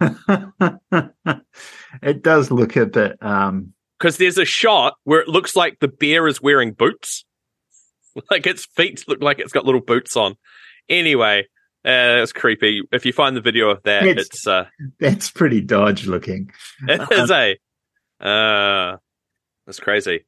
it 2.02 2.22
does 2.22 2.50
look 2.50 2.76
a 2.76 2.86
bit. 2.86 3.16
Um, 3.22 3.72
because 3.98 4.16
there's 4.16 4.38
a 4.38 4.46
shot 4.46 4.94
where 5.04 5.20
it 5.20 5.28
looks 5.28 5.54
like 5.54 5.78
the 5.80 5.88
bear 5.88 6.26
is 6.26 6.40
wearing 6.40 6.72
boots. 6.72 7.24
Like 8.28 8.44
its 8.44 8.66
feet 8.74 9.04
look 9.06 9.22
like 9.22 9.38
it's 9.38 9.52
got 9.52 9.64
little 9.64 9.80
boots 9.80 10.16
on. 10.16 10.34
Anyway, 10.88 11.42
uh, 11.86 12.18
it's 12.20 12.32
creepy. 12.32 12.82
If 12.90 13.06
you 13.06 13.12
find 13.12 13.36
the 13.36 13.40
video 13.40 13.70
of 13.70 13.84
that, 13.84 14.04
It's- 14.04 14.26
it's 14.26 14.46
uh, 14.48 14.64
that's 14.98 15.30
pretty 15.30 15.60
dodge 15.60 16.08
looking. 16.08 16.50
it 16.88 17.08
is 17.12 17.30
a, 17.30 17.56
uh, 18.20 18.96
that's 19.70 19.78
crazy. 19.78 20.26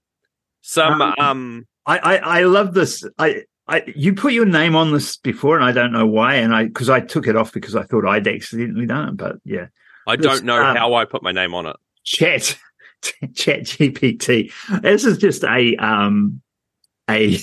Some 0.60 1.02
Um, 1.02 1.14
um, 1.18 1.66
I, 1.84 1.98
I, 1.98 2.16
I 2.16 2.42
love 2.44 2.74
this. 2.74 3.04
I, 3.18 3.42
I, 3.66 3.82
you 3.96 4.14
put 4.14 4.32
your 4.32 4.46
name 4.46 4.76
on 4.76 4.92
this 4.92 5.16
before, 5.16 5.56
and 5.56 5.64
I 5.64 5.72
don't 5.72 5.90
know 5.90 6.06
why. 6.06 6.36
And 6.36 6.54
I, 6.54 6.66
because 6.66 6.88
I 6.88 7.00
took 7.00 7.26
it 7.26 7.34
off 7.34 7.52
because 7.52 7.74
I 7.74 7.82
thought 7.82 8.06
I'd 8.06 8.28
accidentally 8.28 8.86
done 8.86 9.08
it. 9.08 9.16
But 9.16 9.36
yeah, 9.44 9.66
I 10.06 10.14
this, 10.14 10.24
don't 10.24 10.44
know 10.44 10.62
um, 10.62 10.76
how 10.76 10.94
I 10.94 11.06
put 11.06 11.24
my 11.24 11.32
name 11.32 11.54
on 11.54 11.66
it. 11.66 11.74
Chat, 12.04 12.56
Chat 13.34 13.62
GPT. 13.64 14.52
This 14.80 15.04
is 15.04 15.18
just 15.18 15.42
a, 15.42 15.74
um, 15.76 16.40
a, 17.10 17.36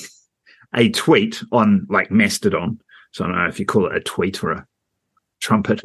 a 0.74 0.90
tweet 0.92 1.44
on 1.52 1.86
like 1.90 2.12
Mastodon. 2.12 2.80
So 3.12 3.26
I 3.26 3.28
don't 3.28 3.38
know 3.38 3.48
if 3.48 3.60
you 3.60 3.66
call 3.66 3.88
it 3.88 3.96
a 3.96 4.00
tweet 4.00 4.42
or 4.42 4.52
a 4.52 4.68
trumpet. 5.42 5.82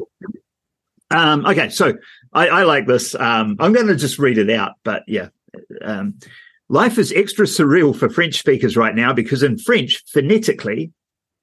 Um, 1.11 1.45
okay, 1.45 1.67
so 1.67 1.93
I, 2.31 2.47
I 2.47 2.63
like 2.63 2.87
this. 2.87 3.15
Um, 3.15 3.57
I'm 3.59 3.73
going 3.73 3.87
to 3.87 3.97
just 3.97 4.17
read 4.17 4.37
it 4.37 4.49
out, 4.49 4.75
but 4.85 5.03
yeah. 5.07 5.27
Um, 5.81 6.19
life 6.69 6.97
is 6.97 7.13
extra 7.13 7.45
surreal 7.45 7.95
for 7.95 8.09
French 8.09 8.37
speakers 8.37 8.75
right 8.77 8.95
now 8.95 9.13
because 9.13 9.43
in 9.43 9.57
French, 9.57 10.03
phonetically, 10.07 10.91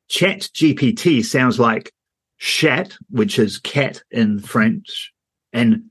chat 0.09 0.49
GPT 0.55 1.25
sounds 1.25 1.59
like 1.59 1.93
chat, 2.39 2.97
which 3.11 3.39
is 3.39 3.59
cat 3.59 4.03
in 4.11 4.41
French, 4.41 5.13
and 5.53 5.85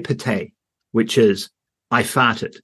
pété, 0.00 0.52
which 0.92 1.18
is 1.18 1.50
I 1.90 2.02
farted. 2.02 2.56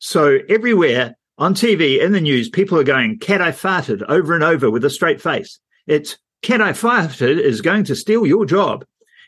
So 0.00 0.38
everywhere 0.48 1.16
on 1.38 1.54
TV, 1.54 2.00
in 2.00 2.12
the 2.12 2.20
news, 2.20 2.48
people 2.48 2.78
are 2.78 2.84
going, 2.84 3.18
cat 3.18 3.42
I 3.42 3.50
farted 3.50 4.02
over 4.08 4.34
and 4.34 4.44
over 4.44 4.70
with 4.70 4.84
a 4.84 4.90
straight 4.90 5.20
face. 5.20 5.58
It's 5.86 6.18
cat 6.42 6.60
I 6.60 6.72
farted 6.72 7.38
is 7.40 7.60
going 7.60 7.84
to 7.84 7.96
steal 7.96 8.26
your 8.26 8.44
job. 8.46 8.84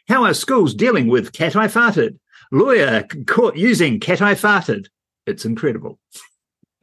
How 0.08 0.24
are 0.24 0.34
schools 0.34 0.74
dealing 0.74 1.08
with 1.08 1.32
cat 1.32 1.56
I 1.56 1.66
farted? 1.66 2.18
Lawyer 2.52 3.06
caught 3.26 3.56
using 3.56 4.00
cat 4.00 4.22
I 4.22 4.34
farted. 4.34 4.86
It's 5.26 5.44
incredible. 5.44 5.98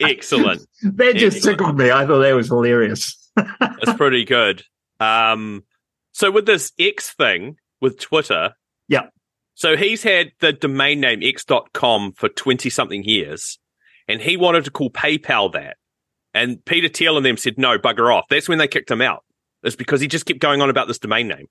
Excellent. 0.00 0.66
That 0.82 1.16
just 1.16 1.38
Excellent. 1.38 1.58
tickled 1.58 1.78
me. 1.78 1.90
I 1.90 2.06
thought 2.06 2.20
that 2.20 2.34
was 2.34 2.48
hilarious. 2.48 3.30
That's 3.36 3.94
pretty 3.94 4.24
good. 4.24 4.62
Um, 5.00 5.64
so 6.12 6.30
with 6.30 6.46
this 6.46 6.72
X 6.78 7.12
thing 7.12 7.56
with 7.80 7.98
Twitter, 7.98 8.54
Yeah. 8.88 9.08
So 9.54 9.76
he's 9.76 10.02
had 10.04 10.30
the 10.40 10.52
domain 10.52 11.00
name 11.00 11.20
x.com 11.22 12.12
for 12.12 12.28
20 12.28 12.70
something 12.70 13.02
years 13.02 13.58
and 14.06 14.20
he 14.20 14.36
wanted 14.36 14.64
to 14.64 14.70
call 14.70 14.90
PayPal 14.90 15.52
that. 15.52 15.76
And 16.32 16.64
Peter 16.64 16.88
Thiel 16.88 17.16
and 17.16 17.26
them 17.26 17.36
said, 17.36 17.58
no, 17.58 17.76
bugger 17.78 18.14
off. 18.14 18.26
That's 18.30 18.48
when 18.48 18.58
they 18.58 18.68
kicked 18.68 18.90
him 18.90 19.02
out. 19.02 19.24
It's 19.64 19.74
because 19.76 20.00
he 20.00 20.06
just 20.06 20.26
kept 20.26 20.38
going 20.38 20.62
on 20.62 20.70
about 20.70 20.86
this 20.86 20.98
domain 21.00 21.26
name, 21.26 21.46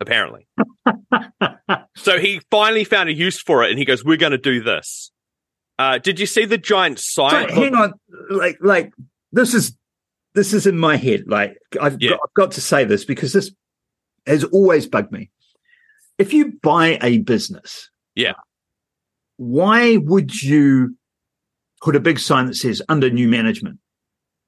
apparently. 0.00 0.46
so 1.98 2.18
he 2.18 2.40
finally 2.50 2.84
found 2.84 3.08
a 3.08 3.12
use 3.12 3.40
for 3.40 3.64
it 3.64 3.70
and 3.70 3.78
he 3.78 3.84
goes, 3.84 4.04
we're 4.04 4.16
going 4.16 4.32
to 4.32 4.38
do 4.38 4.62
this. 4.62 5.10
Uh, 5.78 5.98
did 5.98 6.18
you 6.18 6.26
see 6.26 6.44
the 6.44 6.58
giant 6.58 6.98
sign? 6.98 7.48
So, 7.48 7.54
hang 7.54 7.74
on, 7.74 7.92
like, 8.30 8.58
like 8.60 8.92
this 9.32 9.54
is 9.54 9.76
this 10.34 10.52
is 10.52 10.66
in 10.66 10.78
my 10.78 10.96
head. 10.96 11.24
Like, 11.26 11.56
I've, 11.80 12.00
Yeah. 12.00 12.10
got, 12.10 12.20
I've 12.24 12.34
got 12.34 12.50
to 12.52 12.60
say 12.60 12.84
this 12.84 13.04
because 13.04 13.32
this 13.32 13.50
has 14.26 14.44
always 14.44 14.86
bugged 14.86 15.12
me. 15.12 15.30
If 16.18 16.32
you 16.32 16.52
buy 16.62 16.98
a 17.02 17.18
business, 17.18 17.90
Yeah. 18.14 18.34
why 19.36 19.96
would 19.96 20.42
you 20.42 20.96
put 21.82 21.96
a 21.96 22.00
big 22.00 22.18
sign 22.18 22.46
that 22.46 22.54
says 22.56 22.82
under 22.88 23.10
new 23.10 23.28
management? 23.28 23.78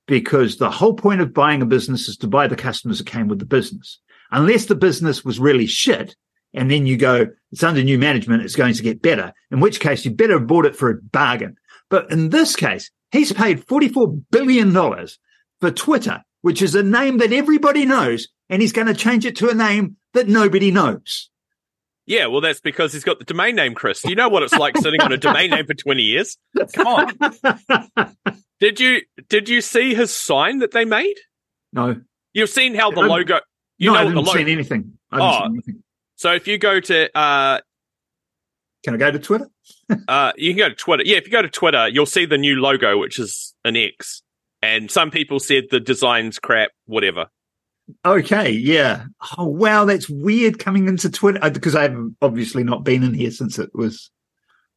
Because 0.06 0.56
the 0.56 0.70
whole 0.70 0.94
point 0.94 1.20
of 1.20 1.32
buying 1.32 1.62
a 1.62 1.66
business 1.66 2.08
is 2.08 2.16
to 2.18 2.26
buy 2.26 2.48
the 2.48 2.56
customers 2.56 2.98
that 2.98 3.06
came 3.06 3.28
with 3.28 3.38
the 3.38 3.44
business. 3.46 4.00
Unless 4.32 4.66
the 4.66 4.74
business 4.74 5.24
was 5.24 5.38
really 5.38 5.66
shit, 5.66 6.16
and 6.54 6.70
then 6.70 6.86
you 6.86 6.96
go, 6.96 7.26
it's 7.52 7.62
under 7.62 7.82
new 7.82 7.98
management, 7.98 8.42
it's 8.42 8.56
going 8.56 8.74
to 8.74 8.82
get 8.82 9.02
better. 9.02 9.32
In 9.50 9.60
which 9.60 9.80
case, 9.80 10.04
you 10.04 10.10
better 10.10 10.38
have 10.38 10.46
bought 10.46 10.66
it 10.66 10.76
for 10.76 10.90
a 10.90 11.00
bargain. 11.02 11.56
But 11.88 12.10
in 12.10 12.28
this 12.30 12.54
case, 12.56 12.90
he's 13.10 13.32
paid 13.32 13.66
$44 13.66 14.22
billion 14.30 14.72
for 14.72 15.70
Twitter, 15.70 16.22
which 16.42 16.62
is 16.62 16.74
a 16.74 16.82
name 16.82 17.18
that 17.18 17.32
everybody 17.32 17.84
knows, 17.86 18.28
and 18.48 18.62
he's 18.62 18.72
going 18.72 18.86
to 18.86 18.94
change 18.94 19.26
it 19.26 19.36
to 19.36 19.48
a 19.50 19.54
name 19.54 19.96
that 20.14 20.28
nobody 20.28 20.70
knows. 20.70 21.28
Yeah, 22.06 22.26
well, 22.26 22.40
that's 22.40 22.60
because 22.60 22.92
he's 22.92 23.04
got 23.04 23.18
the 23.20 23.24
domain 23.24 23.54
name, 23.54 23.74
Chris. 23.74 24.02
You 24.04 24.16
know 24.16 24.28
what 24.28 24.42
it's 24.42 24.54
like 24.54 24.76
sitting 24.78 25.00
on 25.00 25.12
a 25.12 25.16
domain 25.16 25.50
name 25.50 25.66
for 25.66 25.74
20 25.74 26.02
years. 26.02 26.36
Come 26.74 26.86
on. 26.86 28.16
Did 28.60 28.78
you 28.78 29.00
did 29.30 29.48
you 29.48 29.60
see 29.62 29.94
his 29.94 30.14
sign 30.14 30.58
that 30.58 30.72
they 30.72 30.84
made? 30.84 31.14
no, 31.72 31.96
You've 32.34 32.50
seen 32.50 32.74
how 32.74 32.90
the 32.90 33.00
logo. 33.00 33.40
You 33.78 33.90
no, 33.92 33.96
I 33.96 34.04
know 34.04 34.06
what 34.06 34.08
haven't 34.08 34.24
the 34.24 34.30
seen 34.32 34.38
logo. 34.40 34.52
anything. 34.52 34.92
I 35.10 35.16
haven't 35.16 35.30
Oh. 35.30 35.38
seen 35.44 35.52
anything. 35.54 35.82
So 36.20 36.34
if 36.34 36.46
you 36.46 36.58
go 36.58 36.80
to 36.80 37.18
uh 37.18 37.60
Can 38.84 38.92
I 38.92 38.96
go 38.98 39.10
to 39.10 39.18
Twitter? 39.18 39.48
uh 40.08 40.32
you 40.36 40.50
can 40.50 40.58
go 40.58 40.68
to 40.68 40.74
Twitter. 40.74 41.02
Yeah, 41.06 41.16
if 41.16 41.24
you 41.24 41.32
go 41.32 41.40
to 41.40 41.48
Twitter, 41.48 41.88
you'll 41.88 42.04
see 42.04 42.26
the 42.26 42.36
new 42.36 42.60
logo, 42.60 42.98
which 42.98 43.18
is 43.18 43.54
an 43.64 43.74
X. 43.74 44.20
And 44.60 44.90
some 44.90 45.10
people 45.10 45.40
said 45.40 45.64
the 45.70 45.80
design's 45.80 46.38
crap, 46.38 46.72
whatever. 46.84 47.28
Okay, 48.04 48.50
yeah. 48.50 49.06
Oh 49.38 49.46
wow, 49.46 49.86
that's 49.86 50.10
weird 50.10 50.58
coming 50.58 50.88
into 50.88 51.08
Twitter 51.08 51.38
uh, 51.42 51.48
because 51.48 51.74
I've 51.74 51.96
obviously 52.20 52.64
not 52.64 52.84
been 52.84 53.02
in 53.02 53.14
here 53.14 53.30
since 53.30 53.58
it 53.58 53.70
was 53.72 54.10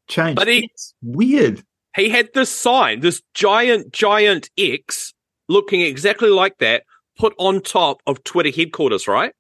changed. 0.07 0.38
But 0.38 0.47
he- 0.47 0.69
It's 0.71 0.93
weird. 1.01 1.62
He 1.97 2.07
had 2.07 2.29
this 2.33 2.50
sign, 2.50 3.01
this 3.01 3.21
giant, 3.33 3.91
giant 3.91 4.50
X 4.57 5.13
looking 5.50 5.81
exactly 5.81 6.29
like 6.29 6.57
that, 6.59 6.83
put 7.19 7.33
on 7.38 7.59
top 7.59 7.97
of 8.07 8.23
Twitter 8.23 8.50
headquarters, 8.50 9.09
right? 9.09 9.33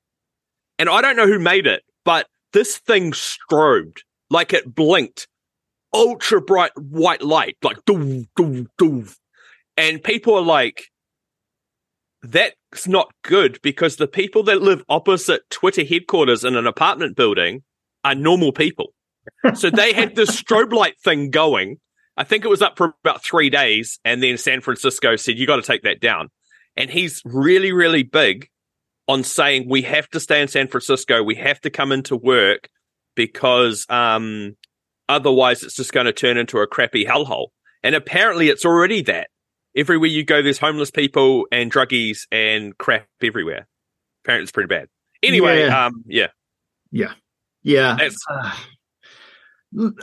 And 0.77 0.89
I 0.89 1.01
don't 1.01 1.15
know 1.15 1.25
who 1.27 1.39
made 1.39 1.65
it, 1.65 1.81
but 2.05 2.27
this 2.53 2.77
thing 2.77 3.11
strobed, 3.11 3.99
like 4.29 4.53
it 4.53 4.73
blinked, 4.73 5.27
ultra 5.93 6.41
bright 6.41 6.71
white 6.77 7.21
light, 7.21 7.57
like 7.63 7.77
doof, 7.85 8.27
doof, 8.37 8.67
doof. 8.79 9.15
And 9.75 10.03
people 10.03 10.35
are 10.35 10.41
like, 10.41 10.85
that's 12.21 12.87
not 12.87 13.13
good 13.23 13.59
because 13.61 13.97
the 13.97 14.07
people 14.07 14.43
that 14.43 14.61
live 14.61 14.83
opposite 14.87 15.49
Twitter 15.49 15.83
headquarters 15.83 16.43
in 16.43 16.55
an 16.55 16.67
apartment 16.67 17.15
building 17.15 17.63
are 18.03 18.15
normal 18.15 18.51
people. 18.51 18.93
so 19.55 19.69
they 19.69 19.93
had 19.93 20.15
this 20.15 20.29
strobe 20.41 20.73
light 20.73 20.99
thing 21.03 21.29
going. 21.29 21.77
I 22.15 22.23
think 22.23 22.45
it 22.45 22.49
was 22.49 22.61
up 22.61 22.77
for 22.77 22.93
about 23.03 23.23
three 23.23 23.49
days. 23.49 23.99
And 24.05 24.21
then 24.21 24.37
San 24.37 24.61
Francisco 24.61 25.15
said, 25.15 25.37
you 25.37 25.47
got 25.47 25.57
to 25.57 25.63
take 25.63 25.83
that 25.83 25.99
down. 25.99 26.29
And 26.77 26.89
he's 26.89 27.21
really, 27.25 27.71
really 27.71 28.03
big 28.03 28.49
on 29.07 29.23
saying 29.23 29.67
we 29.69 29.81
have 29.83 30.09
to 30.11 30.19
stay 30.19 30.41
in 30.41 30.47
San 30.47 30.67
Francisco. 30.67 31.23
We 31.23 31.35
have 31.35 31.59
to 31.61 31.69
come 31.69 31.91
into 31.91 32.15
work 32.15 32.69
because, 33.15 33.85
um, 33.89 34.55
otherwise 35.09 35.63
it's 35.63 35.75
just 35.75 35.91
going 35.93 36.05
to 36.05 36.13
turn 36.13 36.37
into 36.37 36.59
a 36.59 36.67
crappy 36.67 37.05
hellhole. 37.05 37.47
And 37.83 37.95
apparently 37.95 38.49
it's 38.49 38.65
already 38.65 39.01
that. 39.03 39.29
Everywhere 39.75 40.07
you 40.07 40.23
go, 40.23 40.41
there's 40.41 40.59
homeless 40.59 40.91
people 40.91 41.45
and 41.51 41.71
druggies 41.71 42.19
and 42.31 42.77
crap 42.77 43.07
everywhere. 43.21 43.67
Apparently 44.23 44.43
it's 44.43 44.51
pretty 44.51 44.67
bad. 44.67 44.87
Anyway, 45.21 45.61
Yeah. 45.65 45.85
um, 45.87 46.03
yeah. 46.07 46.27
Yeah. 46.91 47.13
Yeah. 47.63 47.97
Uh, 48.29 48.51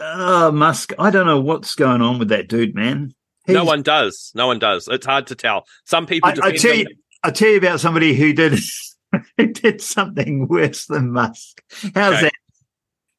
uh, 0.00 0.50
Musk, 0.52 0.92
I 0.98 1.10
don't 1.10 1.26
know 1.26 1.40
what's 1.40 1.74
going 1.74 2.02
on 2.02 2.18
with 2.18 2.28
that 2.28 2.48
dude, 2.48 2.74
man. 2.74 3.14
No 3.46 3.64
one 3.64 3.82
does. 3.82 4.32
No 4.34 4.46
one 4.46 4.58
does. 4.58 4.86
It's 4.88 5.06
hard 5.06 5.28
to 5.28 5.34
tell. 5.34 5.64
Some 5.84 6.06
people 6.06 6.30
I, 6.30 6.48
I 6.48 6.52
tell 6.56 6.74
you, 6.76 6.86
I 7.22 7.30
tell 7.30 7.48
you 7.48 7.58
about 7.58 7.80
somebody 7.80 8.14
who 8.14 8.32
did 8.32 8.58
who 9.36 9.46
did 9.46 9.80
something 9.80 10.46
worse 10.48 10.86
than 10.86 11.12
Musk. 11.12 11.62
How's 11.94 12.14
Okay. 12.14 12.22
that? 12.22 12.32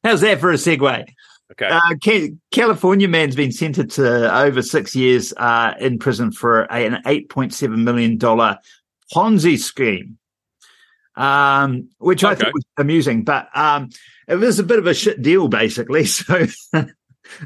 How's 0.04 0.20
that 0.22 0.40
for 0.40 0.50
a 0.50 0.54
segue? 0.54 1.06
Okay. 1.52 1.68
Uh, 1.68 2.28
California 2.50 3.06
man's 3.08 3.36
been 3.36 3.52
sentenced 3.52 3.96
to 3.96 4.34
over 4.36 4.62
six 4.62 4.96
years 4.96 5.32
uh, 5.36 5.74
in 5.78 5.98
prison 5.98 6.32
for 6.32 6.62
a, 6.62 6.86
an 6.86 7.02
eight 7.06 7.28
point 7.28 7.52
seven 7.52 7.84
million 7.84 8.16
dollar 8.16 8.58
Ponzi 9.14 9.58
scheme, 9.58 10.16
um, 11.14 11.90
which 11.98 12.24
I 12.24 12.32
Okay. 12.32 12.44
thought 12.44 12.54
was 12.54 12.64
amusing, 12.78 13.24
but 13.24 13.48
um, 13.54 13.90
it 14.26 14.36
was 14.36 14.58
a 14.58 14.62
bit 14.64 14.78
of 14.78 14.86
a 14.86 14.94
shit 14.94 15.20
deal, 15.20 15.48
basically. 15.48 16.06
So. 16.06 16.46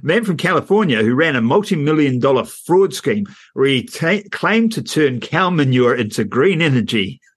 Man 0.02 0.24
from 0.24 0.36
California 0.36 1.02
who 1.02 1.14
ran 1.14 1.36
a 1.36 1.40
multi-million 1.42 2.18
dollar 2.18 2.44
fraud 2.44 2.94
scheme 2.94 3.26
where 3.54 3.66
he 3.66 3.82
ta- 3.84 4.22
claimed 4.30 4.72
to 4.72 4.82
turn 4.82 5.20
cow 5.20 5.50
manure 5.50 5.94
into 5.94 6.24
green 6.24 6.60
energy. 6.62 7.20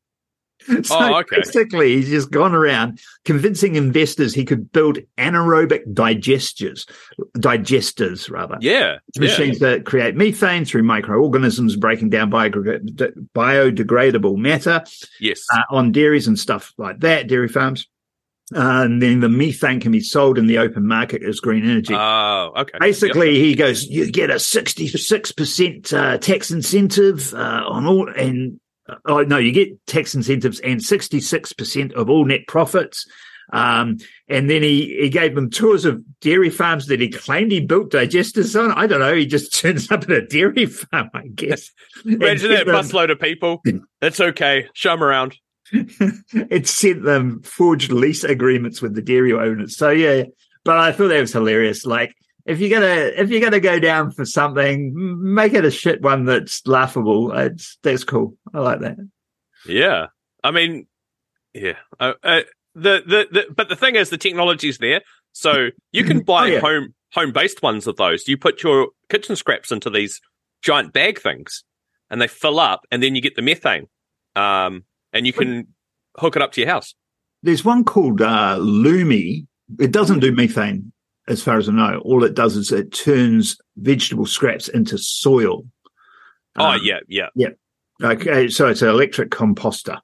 So 0.84 0.96
Oh, 1.00 1.16
okay. 1.22 1.38
basically, 1.38 1.96
he's 1.96 2.10
just 2.10 2.30
gone 2.30 2.54
around 2.54 3.00
convincing 3.26 3.74
investors 3.76 4.36
he 4.36 4.46
could 4.46 4.72
build 4.72 5.00
anaerobic 5.18 5.82
digesters, 5.96 6.88
digesters 7.38 8.30
rather, 8.30 8.56
yeah. 8.62 8.98
yeah. 9.16 9.22
machines 9.22 9.58
that 9.60 9.86
create 9.86 10.16
methane 10.16 10.66
through 10.66 10.84
microorganisms 10.84 11.76
breaking 11.76 12.10
down 12.12 12.30
biodegradable 12.30 14.38
matter 14.38 14.84
Yes. 15.20 15.44
uh, 15.54 15.62
on 15.72 15.92
dairies 15.92 16.28
and 16.28 16.38
stuff 16.38 16.72
like 16.78 17.00
that, 17.00 17.28
dairy 17.28 17.48
farms. 17.48 17.88
Uh, 18.56 18.84
and 18.84 19.02
then 19.02 19.20
the 19.20 19.30
methane 19.30 19.80
can 19.80 19.92
be 19.92 20.00
sold 20.00 20.38
in 20.38 20.48
the 20.48 20.58
open 20.58 20.88
market 20.88 21.24
as 21.24 21.40
green 21.40 21.70
energy. 21.70 21.94
Oh, 21.96 22.52
okay. 22.58 22.80
Basically, 22.80 23.40
he 23.40 23.54
goes, 23.54 23.86
you 23.86 24.12
get 24.12 24.32
a 24.32 24.36
66% 24.36 25.94
uh, 25.94 26.18
tax 26.18 26.50
incentive 26.50 27.34
uh, 27.36 27.64
on 27.68 27.86
all, 27.86 28.10
and 28.10 28.60
oh, 29.06 29.22
no, 29.22 29.38
you 29.38 29.52
get 29.52 29.86
tax 29.86 30.16
incentives 30.16 30.60
and 30.62 30.80
66% 30.80 31.94
of 31.94 32.10
all 32.10 32.26
net 32.26 32.42
profits. 32.48 33.06
Um, 33.52 33.98
and 34.28 34.50
then 34.50 34.62
he, 34.62 34.98
he 35.00 35.10
gave 35.10 35.36
them 35.36 35.50
tours 35.50 35.86
of 35.86 36.04
dairy 36.20 36.50
farms 36.50 36.88
that 36.88 37.00
he 37.00 37.10
claimed 37.10 37.52
he 37.52 37.62
built 37.62 37.92
digesters 37.92 38.60
on. 38.60 38.72
I 38.72 38.86
don't 38.88 39.00
know. 39.00 39.16
He 39.16 39.26
just 39.26 39.54
turns 39.60 39.92
up 39.92 40.04
at 40.04 40.12
a 40.12 40.26
dairy 40.26 40.66
farm, 40.66 41.10
I 41.14 41.28
guess. 41.34 41.72
Yep. 42.06 42.22
Imagine 42.22 42.52
that 42.52 42.68
busload 42.68 43.12
of 43.12 43.20
people. 43.20 43.62
It's 44.02 44.20
okay. 44.20 44.68
Show 44.74 44.92
them 44.92 45.04
around. 45.04 45.38
it 46.50 46.68
sent 46.68 47.04
them 47.04 47.42
forged 47.44 47.92
lease 47.92 48.24
agreements 48.24 48.82
with 48.82 48.96
the 48.96 49.02
dairy 49.02 49.34
owners. 49.34 49.78
So 49.78 49.90
yeah, 49.90 50.24
but 50.64 50.78
I 50.78 50.92
thought 50.92 51.10
that 51.10 51.20
was 51.22 51.34
hilarious. 51.34 51.86
Like, 51.86 52.16
if 52.46 52.60
you're 52.60 52.70
gonna 52.80 53.12
if 53.16 53.30
you're 53.30 53.42
gonna 53.42 53.60
go 53.60 53.80
down 53.80 54.12
for 54.12 54.26
something, 54.26 54.94
make 54.96 55.54
it 55.54 55.66
a 55.66 55.72
shit 55.72 56.02
one 56.02 56.26
that's 56.26 56.66
laughable. 56.66 57.32
It's 57.34 57.78
that's 57.84 58.04
cool. 58.04 58.36
I 58.54 58.60
like 58.60 58.80
that. 58.82 58.98
Yeah. 59.68 60.08
I 60.44 60.52
mean, 60.52 60.88
yeah. 61.54 61.74
Uh, 62.00 62.14
uh, 62.24 62.42
the, 62.76 63.04
the 63.06 63.28
the 63.32 63.46
but 63.56 63.70
the 63.70 63.76
thing 63.76 63.96
is, 63.96 64.10
the 64.10 64.18
technology's 64.18 64.78
there, 64.78 65.02
so 65.34 65.70
you 65.92 66.04
can 66.04 66.22
buy 66.22 66.44
Oh, 66.44 66.54
yeah. 66.54 66.60
home 66.60 66.94
home 67.14 67.32
based 67.32 67.62
ones 67.62 67.88
of 67.88 67.98
those. 67.98 68.28
You 68.28 68.38
put 68.38 68.64
your 68.64 68.90
kitchen 69.10 69.36
scraps 69.36 69.72
into 69.72 69.90
these 69.90 70.22
giant 70.62 70.94
bag 70.94 71.20
things, 71.20 71.64
and 72.10 72.22
they 72.22 72.28
fill 72.28 72.60
up, 72.60 72.86
and 72.92 73.04
then 73.04 73.16
you 73.16 73.22
get 73.22 73.36
the 73.36 73.42
methane, 73.42 73.88
um, 74.36 74.86
and 75.14 75.26
you 75.28 75.34
can 75.34 75.68
hook 76.18 76.36
it 76.36 76.42
up 76.42 76.52
to 76.54 76.62
your 76.62 76.70
house. 76.70 76.96
There's 77.44 77.64
one 77.64 77.84
called 77.84 78.22
uh, 78.22 78.58
Lomi. 78.60 79.48
It 79.80 79.92
doesn't 79.92 80.20
do 80.20 80.32
methane, 80.32 80.92
as 81.28 81.42
far 81.44 81.58
as 81.58 81.70
I 81.70 81.72
know. 81.74 82.00
All 82.04 82.24
it 82.24 82.34
does 82.34 82.56
is 82.56 82.72
it 82.72 82.92
turns 82.92 83.58
vegetable 83.78 84.26
scraps 84.26 84.68
into 84.68 84.98
soil. 84.98 85.66
Oh 86.58 86.66
Um, 86.66 86.80
yeah, 86.84 87.00
yeah. 87.08 87.50
Okay, 88.04 88.48
so 88.48 88.68
it's 88.68 88.82
an 88.82 88.90
electric 88.90 89.30
composter, 89.30 90.00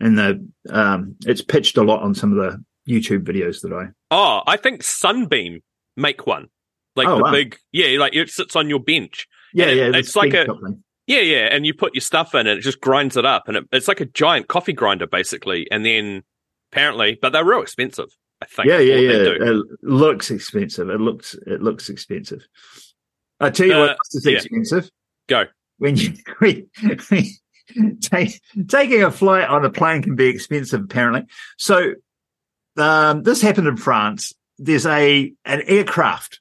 and 0.00 0.18
the 0.18 0.46
um, 0.70 1.14
it's 1.26 1.42
pitched 1.42 1.76
a 1.76 1.82
lot 1.82 2.02
on 2.02 2.14
some 2.14 2.36
of 2.36 2.38
the 2.38 2.64
YouTube 2.92 3.22
videos 3.24 3.60
that 3.62 3.72
I. 3.72 3.88
Oh, 4.10 4.42
I 4.46 4.56
think 4.56 4.82
Sunbeam 4.82 5.62
make 5.96 6.26
one. 6.26 6.48
Like 6.96 7.06
Oh, 7.08 7.16
the 7.18 7.22
wow. 7.24 7.32
big, 7.32 7.56
yeah, 7.72 7.98
like 7.98 8.14
it 8.14 8.30
sits 8.30 8.56
on 8.56 8.68
your 8.68 8.78
bench. 8.80 9.26
Yeah, 9.52 9.70
yeah, 9.70 9.90
it's 9.94 10.16
like 10.16 10.32
a- 10.32 10.44
top 10.46 10.60
thing. 10.64 10.82
Yeah, 11.06 11.20
yeah, 11.20 11.48
and 11.50 11.66
you 11.66 11.74
put 11.74 11.94
your 11.94 12.00
stuff 12.00 12.34
in, 12.34 12.46
and 12.46 12.58
it 12.58 12.62
just 12.62 12.80
grinds 12.80 13.16
it 13.16 13.26
up, 13.26 13.48
and 13.48 13.58
it, 13.58 13.64
it's 13.72 13.88
like 13.88 14.00
a 14.00 14.06
giant 14.06 14.48
coffee 14.48 14.72
grinder, 14.72 15.06
basically. 15.06 15.66
And 15.70 15.84
then 15.84 16.22
apparently, 16.72 17.18
but 17.20 17.32
they're 17.32 17.44
real 17.44 17.62
expensive. 17.62 18.08
I 18.42 18.46
think. 18.46 18.68
Yeah, 18.68 18.78
yeah, 18.78 18.96
yeah. 18.96 19.50
It 19.50 19.66
looks 19.82 20.30
expensive. 20.30 20.88
It 20.90 21.00
looks 21.00 21.34
it 21.46 21.62
looks 21.62 21.88
expensive. 21.88 22.46
I 23.40 23.50
tell 23.50 23.66
you 23.66 23.74
Uh, 23.74 23.86
what 23.88 23.98
is 24.12 24.26
yeah. 24.26 24.32
expensive. 24.36 24.90
Go. 25.28 25.44
When 25.78 25.96
you 25.96 26.12
when, 26.38 26.68
take, 28.00 28.40
taking 28.68 29.02
a 29.02 29.10
flight 29.10 29.48
on 29.48 29.64
a 29.64 29.70
plane 29.70 30.02
can 30.02 30.14
be 30.16 30.26
expensive, 30.26 30.82
apparently. 30.82 31.24
So 31.58 31.94
um, 32.76 33.22
this 33.22 33.42
happened 33.42 33.68
in 33.68 33.76
France. 33.76 34.32
There's 34.58 34.86
a 34.86 35.32
an 35.44 35.62
aircraft, 35.66 36.40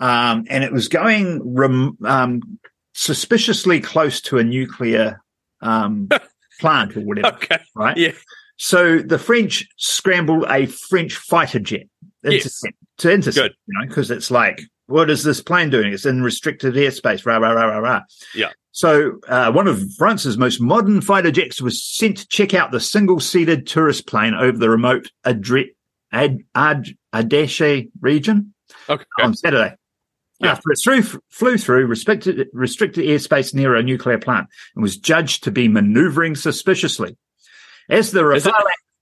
um, 0.00 0.46
and 0.48 0.64
it 0.64 0.72
was 0.72 0.88
going 0.88 1.54
rem, 1.54 1.96
um, 2.04 2.58
suspiciously 2.92 3.80
close 3.80 4.20
to 4.22 4.38
a 4.38 4.44
nuclear 4.44 5.20
um, 5.60 6.08
plant 6.60 6.96
or 6.96 7.00
whatever 7.00 7.28
Okay. 7.36 7.58
right? 7.74 7.96
Yeah. 7.96 8.12
So 8.56 8.98
the 8.98 9.18
French 9.18 9.66
scrambled 9.76 10.44
a 10.48 10.66
French 10.66 11.16
fighter 11.16 11.58
jet 11.58 11.86
Yes. 12.22 12.62
to 12.98 13.10
intercept, 13.12 13.48
Good. 13.48 13.54
you 13.66 13.80
know, 13.80 13.86
because 13.88 14.10
it's 14.10 14.30
like, 14.30 14.60
what 14.86 15.10
is 15.10 15.24
this 15.24 15.40
plane 15.42 15.70
doing? 15.70 15.92
It's 15.92 16.06
in 16.06 16.22
restricted 16.22 16.74
airspace, 16.74 17.26
rah, 17.26 17.38
rah, 17.38 17.50
rah, 17.50 17.64
rah, 17.66 17.78
rah. 17.78 18.00
Yeah. 18.34 18.50
So 18.70 19.18
uh, 19.28 19.50
one 19.52 19.66
of 19.66 19.82
France's 19.98 20.38
most 20.38 20.60
modern 20.60 21.00
fighter 21.00 21.30
jets 21.32 21.60
was 21.60 21.82
sent 21.82 22.18
to 22.18 22.28
check 22.28 22.54
out 22.54 22.70
the 22.70 22.78
single-seated 22.80 23.66
tourist 23.66 24.06
plane 24.06 24.34
over 24.34 24.56
the 24.56 24.70
remote 24.70 25.10
Adre- 25.26 25.74
Ad- 26.12 26.38
Ad- 26.54 26.96
Ardèche 27.12 27.90
region 28.00 28.54
Okay. 28.88 29.04
on 29.20 29.34
Saturday. 29.34 29.74
Yeah. 30.42 30.52
After 30.52 30.72
it 30.72 30.80
through, 30.82 31.02
flew 31.28 31.56
through 31.56 31.86
restricted, 31.86 32.48
restricted 32.52 33.04
airspace 33.04 33.54
near 33.54 33.76
a 33.76 33.82
nuclear 33.82 34.18
plant 34.18 34.48
and 34.74 34.82
was 34.82 34.96
judged 34.96 35.44
to 35.44 35.50
be 35.50 35.68
maneuvering 35.68 36.34
suspiciously. 36.34 37.16
As 37.88 38.10
the 38.10 38.22
Rafale, 38.22 38.52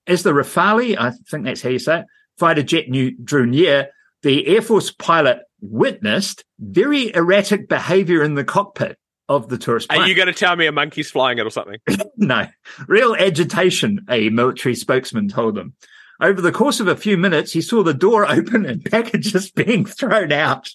as 0.07 0.23
the 0.23 0.33
Rafale, 0.33 0.99
I 0.99 1.13
think 1.31 1.45
that's 1.45 1.63
how 1.63 1.71
you 1.71 1.79
say 1.79 2.01
it, 2.01 2.07
fighter 2.39 2.63
jet 2.63 2.89
new, 2.89 3.17
drew 3.17 3.47
near, 3.47 3.89
the 4.23 4.47
Air 4.49 4.63
Force 4.63 4.91
pilot 4.91 5.41
witnessed 5.61 6.45
very 6.59 7.15
erratic 7.15 7.69
behavior 7.69 8.23
in 8.23 8.35
the 8.35 8.45
cockpit 8.45 8.99
of 9.29 9.49
the 9.49 9.57
tourist 9.57 9.89
plane. 9.89 10.01
Are 10.01 10.09
you 10.09 10.15
going 10.15 10.27
to 10.27 10.35
tell 10.35 10.57
me 10.57 10.67
a 10.67 10.73
monkey's 10.73 11.11
flying 11.11 11.39
it 11.39 11.47
or 11.47 11.51
something? 11.51 11.79
No, 12.23 12.47
real 12.87 13.15
agitation, 13.15 14.05
a 14.11 14.29
military 14.29 14.75
spokesman 14.75 15.29
told 15.29 15.55
them. 15.55 15.73
Over 16.21 16.43
the 16.43 16.53
course 16.53 16.81
of 16.81 16.87
a 16.87 16.97
few 16.97 17.17
minutes, 17.17 17.53
he 17.53 17.63
saw 17.63 17.83
the 17.83 17.95
door 17.95 18.27
open 18.31 18.67
and 18.67 18.85
packages 18.85 19.51
being 19.51 19.87
thrown 19.87 20.33
out. 20.33 20.69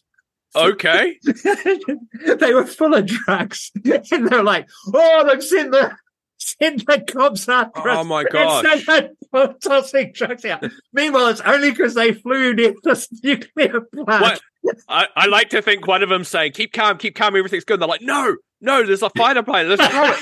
Okay. 0.56 1.18
they 2.40 2.54
were 2.54 2.66
full 2.66 2.94
of 2.94 3.06
drugs. 3.06 3.72
And 4.12 4.28
they're 4.28 4.44
like, 4.44 4.68
oh, 4.94 5.28
they've 5.28 5.44
sent 5.44 5.72
the, 5.72 5.92
sent 6.38 6.86
the 6.86 7.02
cops 7.02 7.50
after 7.50 7.90
us. 7.90 7.98
Oh 8.00 8.04
my 8.04 8.24
god! 8.24 8.64
gosh. 8.64 8.86
so 8.86 9.10
they're 9.34 9.54
tossing 9.62 10.12
drugs 10.14 10.46
out. 10.46 10.64
Meanwhile, 10.94 11.28
it's 11.28 11.42
only 11.42 11.72
because 11.72 11.94
they 11.94 12.14
flew 12.14 12.54
near 12.54 12.74
this 12.84 13.08
nuclear 13.24 13.82
plant. 13.82 14.42
I, 14.88 15.08
I 15.16 15.28
like 15.28 15.50
to 15.50 15.62
think 15.62 15.88
one 15.88 16.04
of 16.04 16.10
them 16.10 16.24
saying, 16.24 16.54
keep 16.54 16.74
calm, 16.74 16.98
keep 16.98 17.16
calm, 17.16 17.36
everything's 17.36 17.66
good. 17.66 17.76
And 17.76 17.84
they're 17.84 17.90
like, 17.90 18.02
no, 18.02 18.36
no, 18.62 18.86
there's 18.86 19.04
a 19.04 19.10
fighter 19.12 19.44
plane. 19.44 19.70
Let's 19.70 19.86
throw 19.88 20.14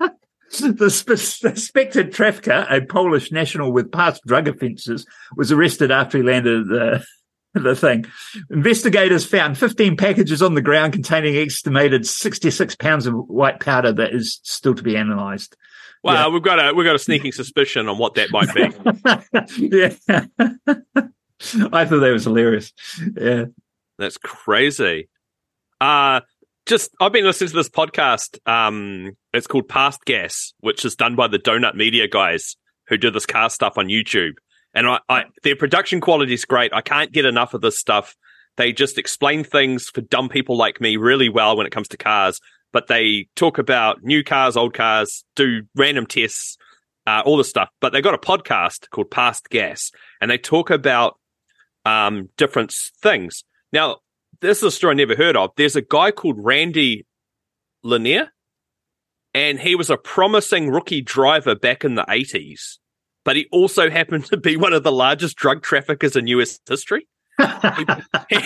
it. 0.60 0.76
the 0.78 0.90
suspected 0.90 2.12
trafficker, 2.12 2.66
a 2.70 2.80
Polish 2.82 3.32
national 3.32 3.72
with 3.72 3.90
past 3.90 4.22
drug 4.24 4.48
offences, 4.48 5.06
was 5.36 5.50
arrested 5.50 5.90
after 5.90 6.18
he 6.18 6.24
landed 6.24 6.68
the 6.68 7.04
the 7.54 7.74
thing. 7.76 8.04
Investigators 8.50 9.24
found 9.24 9.56
15 9.56 9.96
packages 9.96 10.42
on 10.42 10.54
the 10.54 10.62
ground 10.62 10.92
containing 10.92 11.36
estimated 11.36 12.06
66 12.06 12.74
pounds 12.76 13.06
of 13.06 13.14
white 13.14 13.60
powder 13.60 13.92
that 13.92 14.12
is 14.12 14.40
still 14.42 14.74
to 14.74 14.82
be 14.82 14.96
analysed. 14.96 15.56
Well, 16.02 16.14
Yeah. 16.14 16.28
we've 16.34 16.42
got 16.42 16.58
a 16.58 16.74
we've 16.74 16.84
got 16.84 16.94
a 16.96 16.98
sneaking 16.98 17.32
suspicion 17.32 17.88
on 17.88 17.96
what 17.98 18.14
that 18.14 18.30
might 18.30 18.52
be. 18.54 19.68
yeah. 19.76 19.94
I 21.72 21.84
thought 21.84 22.00
that 22.00 22.10
was 22.12 22.24
hilarious. 22.24 22.72
Yeah. 23.18 23.46
That's 23.98 24.16
crazy. 24.18 25.08
Uh 25.80 26.20
just 26.66 26.90
I've 27.00 27.12
been 27.12 27.24
listening 27.24 27.50
to 27.50 27.56
this 27.56 27.68
podcast. 27.68 28.38
Um, 28.48 29.16
it's 29.34 29.46
called 29.46 29.68
Past 29.68 30.04
Gas, 30.06 30.54
which 30.60 30.84
is 30.86 30.96
done 30.96 31.14
by 31.14 31.26
the 31.28 31.38
Donut 31.38 31.74
Media 31.74 32.08
guys 32.08 32.56
who 32.88 32.96
do 32.96 33.10
this 33.10 33.26
car 33.26 33.50
stuff 33.50 33.76
on 33.76 33.88
YouTube. 33.88 34.32
And 34.74 34.86
I, 34.86 35.00
I 35.08 35.24
their 35.42 35.56
production 35.56 36.00
quality 36.00 36.34
is 36.34 36.44
great. 36.44 36.72
I 36.72 36.80
can't 36.80 37.12
get 37.12 37.24
enough 37.24 37.54
of 37.54 37.60
this 37.60 37.78
stuff. 37.78 38.16
They 38.56 38.72
just 38.72 38.98
explain 38.98 39.44
things 39.44 39.88
for 39.88 40.00
dumb 40.00 40.28
people 40.28 40.56
like 40.56 40.80
me 40.80 40.96
really 40.96 41.28
well 41.28 41.56
when 41.56 41.66
it 41.66 41.72
comes 41.72 41.88
to 41.88 41.96
cars. 41.96 42.40
But 42.72 42.88
they 42.88 43.28
talk 43.36 43.58
about 43.58 44.02
new 44.02 44.24
cars, 44.24 44.56
old 44.56 44.74
cars, 44.74 45.24
do 45.36 45.62
random 45.76 46.06
tests, 46.06 46.56
uh, 47.06 47.22
all 47.24 47.36
this 47.36 47.48
stuff. 47.48 47.68
But 47.80 47.92
they 47.92 48.00
got 48.00 48.14
a 48.14 48.18
podcast 48.18 48.90
called 48.90 49.10
Past 49.10 49.48
Gas, 49.48 49.90
and 50.20 50.30
they 50.30 50.38
talk 50.38 50.70
about 50.70 51.18
um, 51.84 52.30
different 52.36 52.74
things. 53.00 53.44
Now, 53.72 53.98
this 54.40 54.58
is 54.58 54.64
a 54.64 54.70
story 54.70 54.92
I 54.92 54.96
never 54.96 55.16
heard 55.16 55.36
of. 55.36 55.50
There's 55.56 55.76
a 55.76 55.82
guy 55.82 56.10
called 56.10 56.36
Randy 56.38 57.06
Lanier, 57.82 58.32
and 59.32 59.58
he 59.58 59.74
was 59.74 59.90
a 59.90 59.96
promising 59.96 60.70
rookie 60.70 61.02
driver 61.02 61.54
back 61.54 61.84
in 61.84 61.94
the 61.94 62.04
80s, 62.04 62.78
but 63.24 63.36
he 63.36 63.46
also 63.50 63.90
happened 63.90 64.26
to 64.26 64.36
be 64.36 64.56
one 64.56 64.72
of 64.72 64.82
the 64.82 64.92
largest 64.92 65.36
drug 65.36 65.62
traffickers 65.62 66.16
in 66.16 66.26
US 66.28 66.60
history. 66.68 67.06
He, 68.28 68.38